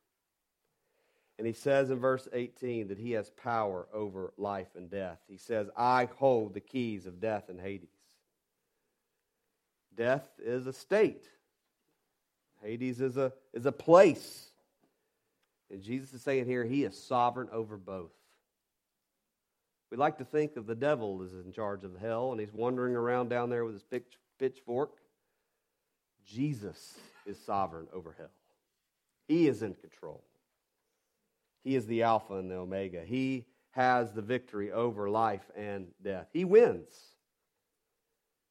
And 1.38 1.48
he 1.48 1.54
says 1.54 1.90
in 1.90 2.00
verse 2.00 2.28
18 2.32 2.90
that 2.90 3.00
he 3.00 3.12
has 3.12 3.30
power 3.32 3.88
over 3.94 4.34
life 4.38 4.68
and 4.78 4.90
death. 4.90 5.20
He 5.28 5.38
says, 5.38 5.68
I 5.76 6.08
hold 6.18 6.54
the 6.54 6.60
keys 6.60 7.06
of 7.06 7.20
death 7.20 7.50
and 7.50 7.60
Hades. 7.60 7.90
Death 9.96 10.28
is 10.40 10.68
a 10.68 10.74
state. 10.74 11.28
Hades 12.62 13.02
is 13.02 13.18
a, 13.18 13.34
is 13.52 13.66
a 13.66 13.72
place. 13.72 14.53
And 15.74 15.82
Jesus 15.82 16.14
is 16.14 16.22
saying 16.22 16.46
here, 16.46 16.64
he 16.64 16.84
is 16.84 16.96
sovereign 16.96 17.50
over 17.52 17.78
both. 17.78 18.12
We 19.90 19.98
like 19.98 20.20
to 20.20 20.24
think 20.24 20.56
of 20.56 20.68
the 20.68 20.76
devil 20.76 21.24
as 21.24 21.34
in 21.34 21.52
charge 21.52 21.84
of 21.84 21.98
hell 22.00 22.32
and 22.32 22.40
he's 22.40 22.54
wandering 22.54 22.96
around 22.96 23.30
down 23.30 23.50
there 23.50 23.66
with 23.66 23.74
his 23.74 23.84
pitch, 23.84 24.20
pitchfork. 24.38 24.92
Jesus 26.24 27.00
is 27.26 27.44
sovereign 27.44 27.88
over 27.92 28.14
hell. 28.16 28.30
He 29.28 29.48
is 29.48 29.64
in 29.64 29.74
control. 29.74 30.24
He 31.64 31.76
is 31.76 31.88
the 31.88 32.04
Alpha 32.04 32.36
and 32.36 32.52
the 32.52 32.56
Omega. 32.56 33.04
He 33.04 33.46
has 33.72 34.12
the 34.12 34.22
victory 34.22 34.72
over 34.72 35.10
life 35.10 35.50
and 35.58 35.88
death. 36.04 36.28
He 36.34 36.46
wins. 36.46 36.94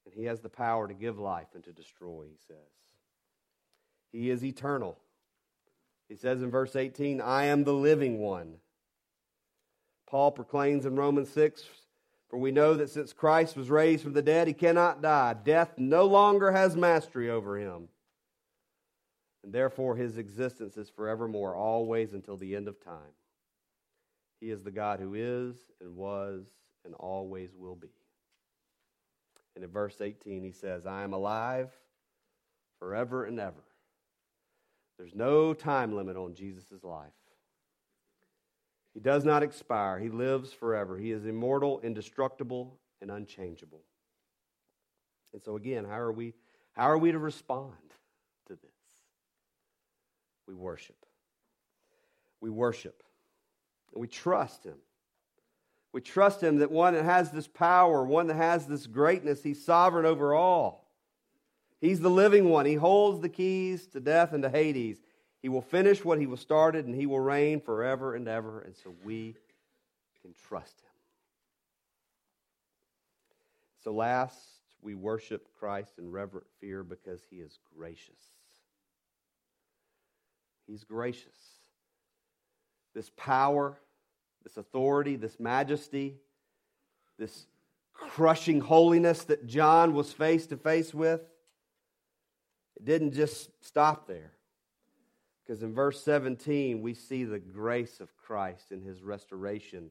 And 0.05 0.13
he 0.13 0.25
has 0.25 0.41
the 0.41 0.49
power 0.49 0.89
to 0.89 0.95
give 0.95 1.21
life 1.21 1.49
and 1.55 1.63
to 1.63 1.73
destroy, 1.73 2.25
he 2.25 2.39
says. 2.49 2.57
He 4.11 4.29
is 4.29 4.45
eternal. 4.45 4.99
He 6.13 6.19
says 6.19 6.43
in 6.43 6.51
verse 6.51 6.77
18, 6.77 7.23
I 7.23 7.47
am 7.47 7.65
the 7.65 7.73
living 7.73 8.19
one. 8.19 8.57
Paul 10.07 10.31
proclaims 10.31 10.85
in 10.85 10.95
Romans 10.95 11.31
6, 11.31 11.65
For 12.29 12.39
we 12.39 12.51
know 12.51 12.75
that 12.75 12.91
since 12.91 13.15
Christ 13.15 13.57
was 13.57 13.71
raised 13.71 14.03
from 14.03 14.13
the 14.13 14.21
dead, 14.21 14.47
he 14.47 14.53
cannot 14.53 15.01
die. 15.01 15.35
Death 15.43 15.73
no 15.79 16.05
longer 16.05 16.53
has 16.53 16.77
mastery 16.77 17.31
over 17.31 17.57
him. 17.57 17.89
And 19.43 19.55
therefore 19.55 19.97
his 19.97 20.19
existence 20.19 20.77
is 20.77 20.91
forevermore, 20.91 21.57
always 21.57 22.13
until 22.13 22.37
the 22.37 22.57
end 22.57 22.69
of 22.69 22.79
time. 22.85 23.15
He 24.39 24.51
is 24.51 24.63
the 24.63 24.71
God 24.71 25.01
who 25.01 25.15
is 25.15 25.57
and 25.81 25.97
was 25.97 26.45
and 26.85 26.93
always 26.93 27.55
will 27.57 27.77
be. 27.77 27.89
And 29.55 29.65
in 29.65 29.71
verse 29.71 29.99
18, 29.99 30.45
he 30.45 30.53
says, 30.53 30.85
I 30.85 31.05
am 31.05 31.15
alive 31.15 31.71
forever 32.79 33.25
and 33.25 33.41
ever. 33.41 33.65
There's 35.03 35.17
no 35.17 35.53
time 35.53 35.97
limit 35.97 36.17
on 36.17 36.33
Jesus' 36.33 36.85
life. 36.85 37.11
He 38.95 39.01
does 39.01 39.25
not 39.25 39.43
expire, 39.43 39.99
he 39.99 40.09
lives 40.09 40.53
forever. 40.53 40.97
He 40.97 41.11
is 41.11 41.27
immortal, 41.27 41.81
indestructible, 41.81 42.79
and 43.01 43.11
unchangeable. 43.11 43.83
And 45.33 45.43
so 45.43 45.57
again, 45.57 45.85
how 45.85 45.99
are 45.99 46.13
we 46.13 46.35
how 46.75 46.85
are 46.85 46.99
we 46.99 47.11
to 47.11 47.19
respond 47.19 47.75
to 48.47 48.53
this? 48.53 48.71
We 50.47 50.55
worship. 50.55 51.05
We 52.41 52.51
worship. 52.51 53.03
And 53.93 54.01
we 54.01 54.07
trust 54.07 54.63
him. 54.63 54.77
We 55.93 56.01
trust 56.01 56.41
Him 56.43 56.59
that 56.61 56.71
one 56.71 56.95
that 56.95 57.05
has 57.05 57.33
this 57.33 57.49
power, 57.49 58.05
one 58.05 58.29
that 58.29 58.37
has 58.37 58.67
this 58.67 58.87
greatness, 58.87 59.43
He's 59.43 59.63
sovereign 59.63 60.07
over 60.07 60.33
all. 60.33 60.82
He's 61.83 62.01
the 62.01 62.09
living 62.09 62.49
one. 62.49 62.65
He 62.65 62.77
holds 62.77 63.21
the 63.21 63.29
keys 63.29 63.87
to 63.89 64.01
death 64.01 64.33
and 64.33 64.43
to 64.43 64.49
Hades. 64.49 64.97
He 65.43 65.51
will 65.51 65.61
finish 65.61 66.03
what 66.03 66.19
He 66.19 66.27
was 66.27 66.41
started 66.41 66.87
and 66.87 66.95
He 66.95 67.05
will 67.05 67.21
reign 67.21 67.61
forever 67.61 68.15
and 68.15 68.27
ever. 68.27 68.63
And 68.63 68.75
so 68.75 68.95
we 69.05 69.37
can 70.23 70.33
trust 70.49 70.81
Him. 70.81 70.89
So, 73.85 73.93
last, 73.93 74.39
we 74.81 74.95
worship 74.95 75.49
Christ 75.59 75.99
in 75.99 76.11
reverent 76.11 76.47
fear 76.59 76.83
because 76.83 77.21
He 77.29 77.37
is 77.37 77.59
gracious. 77.77 78.21
He's 80.67 80.85
gracious. 80.85 81.37
This 82.95 83.11
power 83.19 83.77
this 84.43 84.57
authority, 84.57 85.17
this 85.17 85.39
majesty, 85.39 86.17
this 87.19 87.47
crushing 87.93 88.61
holiness 88.61 89.25
that 89.25 89.47
John 89.47 89.95
was 89.95 90.13
face 90.13 90.47
to 90.49 90.57
face 90.57 90.93
with, 90.93 91.21
didn't 92.83 93.13
just 93.13 93.51
stop 93.61 94.07
there. 94.07 94.33
Because 95.45 95.63
in 95.63 95.75
verse 95.75 96.03
17, 96.03 96.83
we 96.83 96.95
see 96.95 97.25
the 97.25 97.39
grace 97.39 98.01
of 98.01 98.17
Christ 98.17 98.71
in 98.71 98.81
his 98.81 99.03
restoration, 99.03 99.91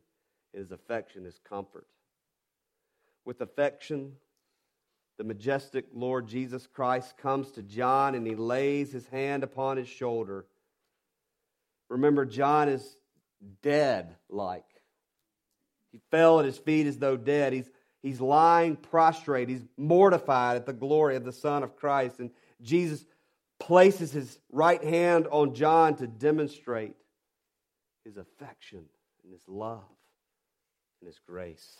his 0.53 0.71
affection, 0.71 1.25
his 1.25 1.39
comfort. 1.47 1.85
With 3.25 3.41
affection, 3.41 4.13
the 5.17 5.23
majestic 5.23 5.85
Lord 5.93 6.27
Jesus 6.27 6.67
Christ 6.67 7.17
comes 7.17 7.51
to 7.51 7.61
John 7.61 8.15
and 8.15 8.25
he 8.25 8.35
lays 8.35 8.91
his 8.91 9.05
hand 9.07 9.43
upon 9.43 9.77
his 9.77 9.87
shoulder. 9.87 10.45
Remember, 11.89 12.25
John 12.25 12.69
is 12.69 12.95
dead 13.61 14.15
like. 14.29 14.65
He 15.91 15.99
fell 16.09 16.39
at 16.39 16.45
his 16.45 16.57
feet 16.57 16.87
as 16.87 16.97
though 16.97 17.17
dead. 17.17 17.51
He's, 17.53 17.69
he's 18.01 18.21
lying 18.21 18.77
prostrate. 18.77 19.49
He's 19.49 19.65
mortified 19.77 20.55
at 20.55 20.65
the 20.65 20.73
glory 20.73 21.17
of 21.17 21.25
the 21.25 21.33
Son 21.33 21.63
of 21.63 21.75
Christ. 21.75 22.19
And 22.19 22.31
Jesus 22.61 23.05
places 23.59 24.11
his 24.11 24.39
right 24.51 24.83
hand 24.83 25.27
on 25.31 25.53
John 25.53 25.95
to 25.97 26.07
demonstrate 26.07 26.95
his 28.03 28.17
affection 28.17 28.85
and 29.23 29.31
his 29.31 29.47
love 29.47 29.83
and 30.99 31.07
his 31.07 31.19
grace. 31.27 31.77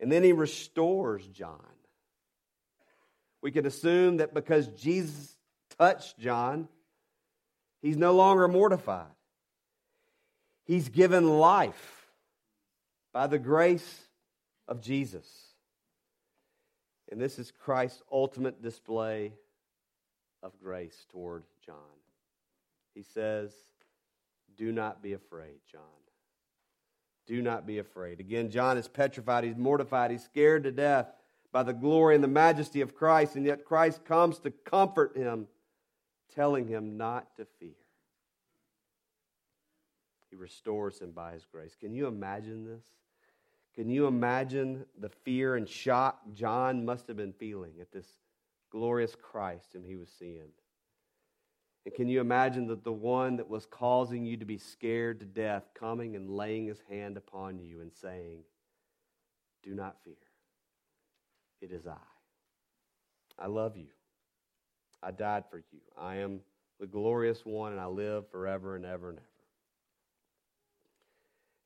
And 0.00 0.10
then 0.10 0.22
he 0.22 0.32
restores 0.32 1.26
John. 1.26 1.60
We 3.42 3.50
could 3.52 3.66
assume 3.66 4.18
that 4.18 4.34
because 4.34 4.66
Jesus 4.68 5.36
touched 5.78 6.18
John, 6.18 6.68
he's 7.80 7.96
no 7.96 8.14
longer 8.14 8.48
mortified. 8.48 9.06
He's 10.64 10.88
given 10.88 11.38
life 11.38 12.06
by 13.12 13.26
the 13.26 13.38
grace 13.38 14.02
of 14.68 14.80
Jesus. 14.80 15.26
And 17.10 17.20
this 17.20 17.38
is 17.38 17.50
Christ's 17.50 18.02
ultimate 18.12 18.62
display 18.62 19.32
of 20.42 20.52
grace 20.62 21.06
toward 21.10 21.44
John. 21.64 21.76
He 22.94 23.02
says, 23.02 23.52
Do 24.56 24.72
not 24.72 25.02
be 25.02 25.12
afraid, 25.12 25.58
John. 25.70 25.80
Do 27.26 27.42
not 27.42 27.66
be 27.66 27.78
afraid. 27.78 28.20
Again, 28.20 28.50
John 28.50 28.76
is 28.76 28.88
petrified, 28.88 29.44
he's 29.44 29.56
mortified, 29.56 30.10
he's 30.10 30.24
scared 30.24 30.64
to 30.64 30.72
death 30.72 31.06
by 31.52 31.62
the 31.62 31.72
glory 31.72 32.14
and 32.14 32.24
the 32.24 32.28
majesty 32.28 32.80
of 32.80 32.94
Christ, 32.94 33.36
and 33.36 33.44
yet 33.44 33.64
Christ 33.64 34.04
comes 34.04 34.38
to 34.40 34.50
comfort 34.50 35.16
him, 35.16 35.46
telling 36.34 36.68
him 36.68 36.96
not 36.96 37.36
to 37.36 37.46
fear. 37.58 37.70
He 40.30 40.36
restores 40.36 41.00
him 41.00 41.10
by 41.10 41.32
his 41.32 41.44
grace. 41.44 41.74
Can 41.78 41.92
you 41.92 42.06
imagine 42.06 42.64
this? 42.64 42.84
Can 43.80 43.88
you 43.88 44.06
imagine 44.06 44.84
the 44.98 45.08
fear 45.08 45.56
and 45.56 45.66
shock 45.66 46.20
John 46.34 46.84
must 46.84 47.08
have 47.08 47.16
been 47.16 47.32
feeling 47.32 47.72
at 47.80 47.90
this 47.90 48.04
glorious 48.70 49.14
Christ 49.14 49.72
whom 49.72 49.86
he 49.86 49.96
was 49.96 50.10
seeing? 50.18 50.50
And 51.86 51.94
can 51.94 52.06
you 52.06 52.20
imagine 52.20 52.66
that 52.66 52.84
the 52.84 52.92
one 52.92 53.38
that 53.38 53.48
was 53.48 53.64
causing 53.64 54.26
you 54.26 54.36
to 54.36 54.44
be 54.44 54.58
scared 54.58 55.18
to 55.20 55.24
death 55.24 55.70
coming 55.72 56.14
and 56.14 56.28
laying 56.28 56.66
his 56.66 56.82
hand 56.90 57.16
upon 57.16 57.58
you 57.58 57.80
and 57.80 57.90
saying, 57.90 58.40
Do 59.62 59.74
not 59.74 59.96
fear. 60.04 60.12
It 61.62 61.72
is 61.72 61.86
I. 61.86 61.96
I 63.38 63.46
love 63.46 63.78
you. 63.78 63.86
I 65.02 65.10
died 65.10 65.44
for 65.50 65.56
you. 65.56 65.80
I 65.98 66.16
am 66.16 66.40
the 66.78 66.86
glorious 66.86 67.46
one, 67.46 67.72
and 67.72 67.80
I 67.80 67.86
live 67.86 68.28
forever 68.30 68.76
and 68.76 68.84
ever 68.84 69.08
and 69.08 69.18
ever. 69.20 69.39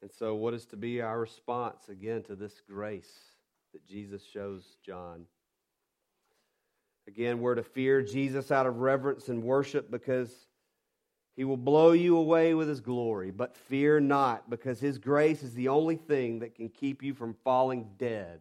And 0.04 0.12
so, 0.12 0.34
what 0.34 0.52
is 0.52 0.66
to 0.66 0.76
be 0.76 1.00
our 1.00 1.18
response 1.18 1.88
again 1.88 2.24
to 2.24 2.36
this 2.36 2.60
grace 2.70 3.10
that 3.72 3.86
Jesus 3.86 4.22
shows 4.22 4.76
John? 4.84 5.24
Again, 7.08 7.40
we're 7.40 7.54
to 7.54 7.62
fear 7.62 8.02
Jesus 8.02 8.50
out 8.50 8.66
of 8.66 8.80
reverence 8.80 9.30
and 9.30 9.42
worship 9.42 9.90
because 9.90 10.30
he 11.36 11.44
will 11.44 11.56
blow 11.56 11.92
you 11.92 12.18
away 12.18 12.52
with 12.52 12.68
his 12.68 12.82
glory. 12.82 13.30
But 13.30 13.56
fear 13.56 13.98
not, 13.98 14.50
because 14.50 14.78
his 14.78 14.98
grace 14.98 15.42
is 15.42 15.54
the 15.54 15.68
only 15.68 15.96
thing 15.96 16.40
that 16.40 16.54
can 16.54 16.68
keep 16.68 17.02
you 17.02 17.14
from 17.14 17.34
falling 17.42 17.88
dead 17.96 18.40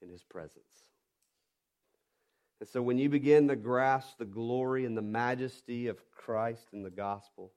in 0.00 0.08
his 0.08 0.22
presence. 0.22 0.64
And 2.60 2.68
so, 2.70 2.80
when 2.80 2.96
you 2.96 3.10
begin 3.10 3.48
to 3.48 3.56
grasp 3.56 4.16
the 4.16 4.24
glory 4.24 4.86
and 4.86 4.96
the 4.96 5.02
majesty 5.02 5.88
of 5.88 5.98
Christ 6.10 6.68
in 6.72 6.82
the 6.82 6.88
gospel, 6.88 7.52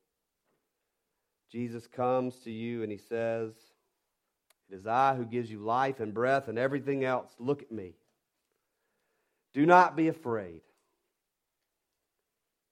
Jesus 1.52 1.88
comes 1.88 2.36
to 2.40 2.52
you 2.52 2.84
and 2.84 2.92
he 2.92 2.98
says, 2.98 3.54
It 4.70 4.76
is 4.76 4.88
I 4.88 5.16
who 5.16 5.26
gives 5.26 5.50
you 5.50 5.60
life 5.60 6.00
and 6.00 6.14
breath 6.14 6.48
and 6.48 6.58
everything 6.58 7.04
else. 7.04 7.30
Look 7.40 7.62
at 7.62 7.72
me. 7.72 7.94
Do 9.54 9.66
not 9.66 9.96
be 9.96 10.08
afraid. 10.08 10.62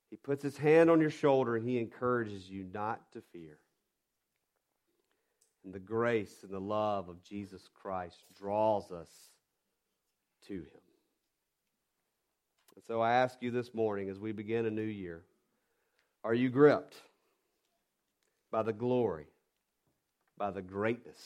He 0.10 0.18
puts 0.18 0.44
his 0.44 0.58
hand 0.58 0.90
on 0.90 1.02
your 1.02 1.10
shoulder 1.10 1.56
and 1.56 1.68
he 1.68 1.78
encourages 1.80 2.50
you 2.50 2.66
not 2.74 3.02
to 3.14 3.22
fear. 3.34 3.58
And 5.64 5.74
the 5.74 5.80
grace 5.80 6.44
and 6.44 6.52
the 6.52 6.60
love 6.60 7.10
of 7.10 7.24
Jesus 7.24 7.68
Christ 7.82 8.24
draws 8.38 8.92
us 8.92 9.10
to 10.48 10.54
him. 10.54 10.86
And 12.76 12.84
so 12.86 13.02
I 13.02 13.14
ask 13.14 13.42
you 13.42 13.52
this 13.52 13.74
morning 13.74 14.10
as 14.10 14.20
we 14.20 14.32
begin 14.32 14.66
a 14.66 14.72
new 14.72 14.82
year 14.82 15.24
are 16.24 16.34
you 16.34 16.50
gripped? 16.50 16.96
By 18.56 18.64
the 18.64 18.72
glory, 18.72 19.28
by 20.38 20.50
the 20.50 20.62
greatness, 20.62 21.20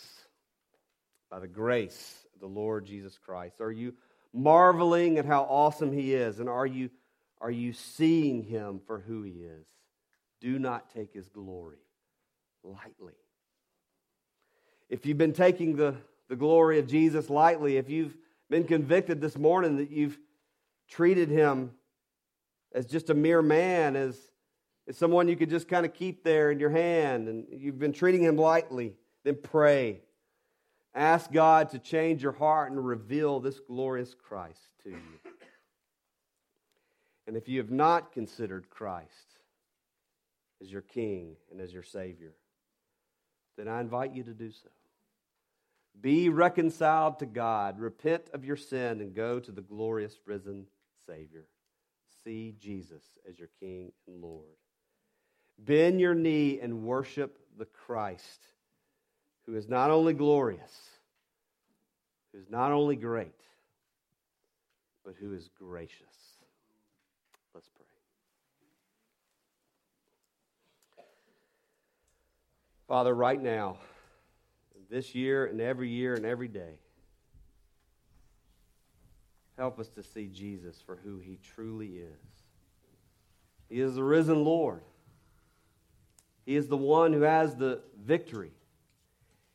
by 1.29 1.37
the 1.37 1.47
grace 1.47 2.25
of 2.33 2.41
the 2.41 2.47
Lord 2.47 2.87
Jesus 2.87 3.19
Christ? 3.23 3.61
Are 3.61 3.71
you 3.71 3.93
marveling 4.33 5.19
at 5.19 5.25
how 5.25 5.43
awesome 5.43 5.91
He 5.91 6.15
is? 6.15 6.39
And 6.39 6.49
are 6.49 6.65
you, 6.65 6.89
are 7.39 7.51
you 7.51 7.71
seeing 7.71 8.41
Him 8.41 8.81
for 8.87 8.97
who 9.01 9.21
He 9.21 9.43
is? 9.43 9.67
Do 10.41 10.57
not 10.57 10.89
take 10.91 11.13
His 11.13 11.29
glory 11.29 11.77
lightly. 12.63 13.13
If 14.89 15.05
you've 15.05 15.19
been 15.19 15.33
taking 15.33 15.75
the, 15.75 15.93
the 16.29 16.35
glory 16.35 16.79
of 16.79 16.87
Jesus 16.87 17.29
lightly, 17.29 17.77
if 17.77 17.91
you've 17.91 18.17
been 18.49 18.63
convicted 18.63 19.21
this 19.21 19.37
morning 19.37 19.77
that 19.77 19.91
you've 19.91 20.17
treated 20.89 21.29
Him 21.29 21.73
as 22.73 22.87
just 22.87 23.11
a 23.11 23.13
mere 23.13 23.43
man, 23.43 23.95
as 23.95 24.17
is 24.89 24.97
someone 24.97 25.27
you 25.27 25.35
could 25.35 25.51
just 25.51 25.67
kind 25.67 25.85
of 25.85 25.93
keep 25.93 26.23
there 26.23 26.49
in 26.49 26.59
your 26.59 26.71
hand 26.71 27.27
and 27.27 27.45
you've 27.51 27.77
been 27.77 27.93
treating 27.93 28.23
him 28.23 28.35
lightly, 28.35 28.95
then 29.23 29.37
pray. 29.41 30.01
Ask 30.95 31.31
God 31.31 31.69
to 31.69 31.79
change 31.79 32.23
your 32.23 32.31
heart 32.31 32.71
and 32.71 32.83
reveal 32.83 33.39
this 33.39 33.59
glorious 33.59 34.15
Christ 34.15 34.59
to 34.83 34.89
you. 34.89 35.31
And 37.27 37.37
if 37.37 37.47
you 37.47 37.59
have 37.59 37.69
not 37.69 38.11
considered 38.11 38.71
Christ 38.71 39.37
as 40.59 40.71
your 40.71 40.81
King 40.81 41.35
and 41.51 41.61
as 41.61 41.71
your 41.71 41.83
Savior, 41.83 42.33
then 43.55 43.67
I 43.67 43.81
invite 43.81 44.15
you 44.15 44.23
to 44.23 44.33
do 44.33 44.49
so. 44.51 44.69
Be 46.01 46.29
reconciled 46.29 47.19
to 47.19 47.27
God, 47.27 47.79
repent 47.79 48.23
of 48.33 48.43
your 48.43 48.57
sin, 48.57 49.01
and 49.01 49.13
go 49.13 49.39
to 49.39 49.51
the 49.51 49.61
glorious 49.61 50.15
risen 50.25 50.65
Savior. 51.05 51.45
See 52.23 52.55
Jesus 52.57 53.03
as 53.29 53.37
your 53.37 53.49
King 53.59 53.91
and 54.07 54.19
Lord. 54.23 54.55
Bend 55.65 55.99
your 55.99 56.15
knee 56.15 56.59
and 56.61 56.83
worship 56.83 57.37
the 57.57 57.65
Christ 57.65 58.45
who 59.45 59.55
is 59.55 59.67
not 59.67 59.91
only 59.91 60.13
glorious, 60.13 60.71
who 62.31 62.39
is 62.39 62.49
not 62.49 62.71
only 62.71 62.95
great, 62.95 63.33
but 65.03 65.15
who 65.19 65.33
is 65.33 65.49
gracious. 65.57 66.05
Let's 67.53 67.69
pray. 67.69 67.85
Father, 72.87 73.13
right 73.13 73.41
now, 73.41 73.77
this 74.89 75.13
year 75.13 75.45
and 75.45 75.59
every 75.61 75.89
year 75.89 76.13
and 76.13 76.25
every 76.25 76.47
day, 76.47 76.79
help 79.57 79.79
us 79.79 79.89
to 79.89 80.03
see 80.03 80.27
Jesus 80.27 80.81
for 80.85 80.95
who 81.03 81.19
he 81.19 81.37
truly 81.43 81.97
is. 81.97 82.29
He 83.67 83.81
is 83.81 83.95
the 83.95 84.03
risen 84.03 84.43
Lord. 84.43 84.81
He 86.49 86.55
is 86.55 86.67
the 86.67 86.75
one 86.75 87.13
who 87.13 87.21
has 87.21 87.53
the 87.53 87.79
victory. 88.03 88.49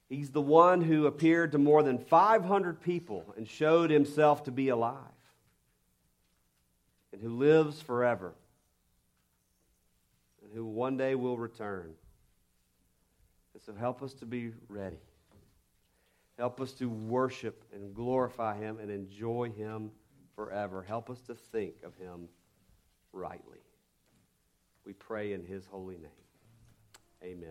He's 0.08 0.30
the 0.30 0.40
one 0.40 0.80
who 0.80 1.08
appeared 1.08 1.50
to 1.50 1.58
more 1.58 1.82
than 1.82 1.98
500 1.98 2.80
people 2.80 3.34
and 3.36 3.48
showed 3.48 3.90
himself 3.90 4.44
to 4.44 4.52
be 4.52 4.68
alive 4.68 5.00
and 7.12 7.20
who 7.20 7.30
lives 7.30 7.82
forever 7.82 8.32
and 10.40 10.52
who 10.54 10.64
one 10.64 10.96
day 10.96 11.16
will 11.16 11.36
return. 11.36 11.94
And 13.54 13.62
so 13.66 13.74
help 13.74 14.00
us 14.00 14.14
to 14.14 14.24
be 14.24 14.52
ready. 14.68 15.02
Help 16.38 16.60
us 16.60 16.70
to 16.74 16.88
worship 16.88 17.64
and 17.72 17.92
glorify 17.92 18.56
him 18.56 18.78
and 18.78 18.88
enjoy 18.88 19.50
him 19.50 19.90
forever. 20.36 20.80
Help 20.80 21.10
us 21.10 21.20
to 21.22 21.34
think 21.34 21.74
of 21.82 21.96
him 21.96 22.28
rightly. 23.12 23.58
We 24.86 24.92
pray 24.92 25.32
in 25.32 25.44
his 25.44 25.66
holy 25.66 25.96
name. 25.96 26.23
Amen. 27.24 27.48